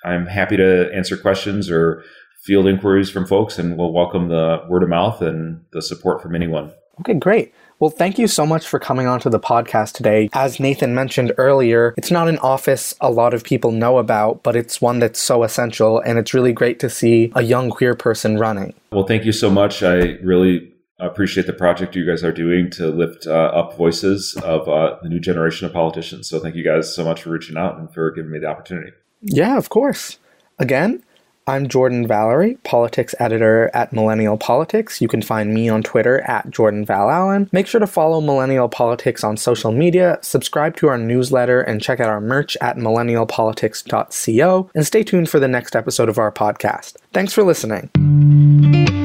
I'm 0.04 0.26
happy 0.26 0.56
to 0.56 0.90
answer 0.94 1.16
questions 1.16 1.70
or 1.70 2.04
field 2.44 2.66
inquiries 2.66 3.10
from 3.10 3.26
folks, 3.26 3.58
and 3.58 3.76
we'll 3.76 3.92
welcome 3.92 4.28
the 4.28 4.62
word 4.68 4.82
of 4.82 4.88
mouth 4.88 5.20
and 5.20 5.64
the 5.72 5.82
support 5.82 6.22
from 6.22 6.34
anyone. 6.34 6.72
Okay, 7.00 7.14
great. 7.14 7.52
Well, 7.80 7.90
thank 7.90 8.18
you 8.18 8.26
so 8.26 8.44
much 8.44 8.66
for 8.66 8.80
coming 8.80 9.06
onto 9.06 9.30
the 9.30 9.38
podcast 9.38 9.92
today. 9.92 10.28
As 10.32 10.58
Nathan 10.58 10.96
mentioned 10.96 11.32
earlier, 11.38 11.94
it's 11.96 12.10
not 12.10 12.26
an 12.26 12.38
office 12.38 12.92
a 13.00 13.08
lot 13.08 13.34
of 13.34 13.44
people 13.44 13.70
know 13.70 13.98
about, 13.98 14.42
but 14.42 14.56
it's 14.56 14.80
one 14.80 14.98
that's 14.98 15.20
so 15.20 15.44
essential, 15.44 16.00
and 16.00 16.18
it's 16.18 16.34
really 16.34 16.52
great 16.52 16.80
to 16.80 16.90
see 16.90 17.30
a 17.36 17.42
young 17.42 17.70
queer 17.70 17.94
person 17.94 18.36
running. 18.36 18.74
Well, 18.90 19.06
thank 19.06 19.24
you 19.24 19.30
so 19.30 19.48
much. 19.48 19.84
I 19.84 20.16
really 20.24 20.72
appreciate 20.98 21.46
the 21.46 21.52
project 21.52 21.94
you 21.94 22.04
guys 22.04 22.24
are 22.24 22.32
doing 22.32 22.68
to 22.70 22.88
lift 22.88 23.28
uh, 23.28 23.30
up 23.30 23.76
voices 23.76 24.36
of 24.42 24.68
uh, 24.68 24.96
the 25.00 25.08
new 25.08 25.20
generation 25.20 25.64
of 25.64 25.72
politicians. 25.72 26.28
So, 26.28 26.40
thank 26.40 26.56
you 26.56 26.64
guys 26.64 26.92
so 26.92 27.04
much 27.04 27.22
for 27.22 27.30
reaching 27.30 27.56
out 27.56 27.78
and 27.78 27.94
for 27.94 28.10
giving 28.10 28.32
me 28.32 28.40
the 28.40 28.48
opportunity. 28.48 28.90
Yeah, 29.22 29.56
of 29.56 29.68
course. 29.68 30.18
Again, 30.58 31.04
I'm 31.48 31.66
Jordan 31.66 32.06
Valerie, 32.06 32.58
politics 32.62 33.14
editor 33.18 33.70
at 33.72 33.90
Millennial 33.90 34.36
Politics. 34.36 35.00
You 35.00 35.08
can 35.08 35.22
find 35.22 35.54
me 35.54 35.70
on 35.70 35.82
Twitter 35.82 36.20
at 36.28 36.50
Jordan 36.50 36.84
Val 36.84 37.08
Allen. 37.08 37.48
Make 37.52 37.66
sure 37.66 37.80
to 37.80 37.86
follow 37.86 38.20
Millennial 38.20 38.68
Politics 38.68 39.24
on 39.24 39.38
social 39.38 39.72
media, 39.72 40.18
subscribe 40.20 40.76
to 40.76 40.88
our 40.88 40.98
newsletter, 40.98 41.62
and 41.62 41.80
check 41.80 42.00
out 42.00 42.10
our 42.10 42.20
merch 42.20 42.58
at 42.60 42.76
millennialpolitics.co. 42.76 44.70
And 44.74 44.86
stay 44.86 45.02
tuned 45.02 45.30
for 45.30 45.40
the 45.40 45.48
next 45.48 45.74
episode 45.74 46.10
of 46.10 46.18
our 46.18 46.30
podcast. 46.30 46.96
Thanks 47.14 47.32
for 47.32 47.42
listening. 47.42 48.97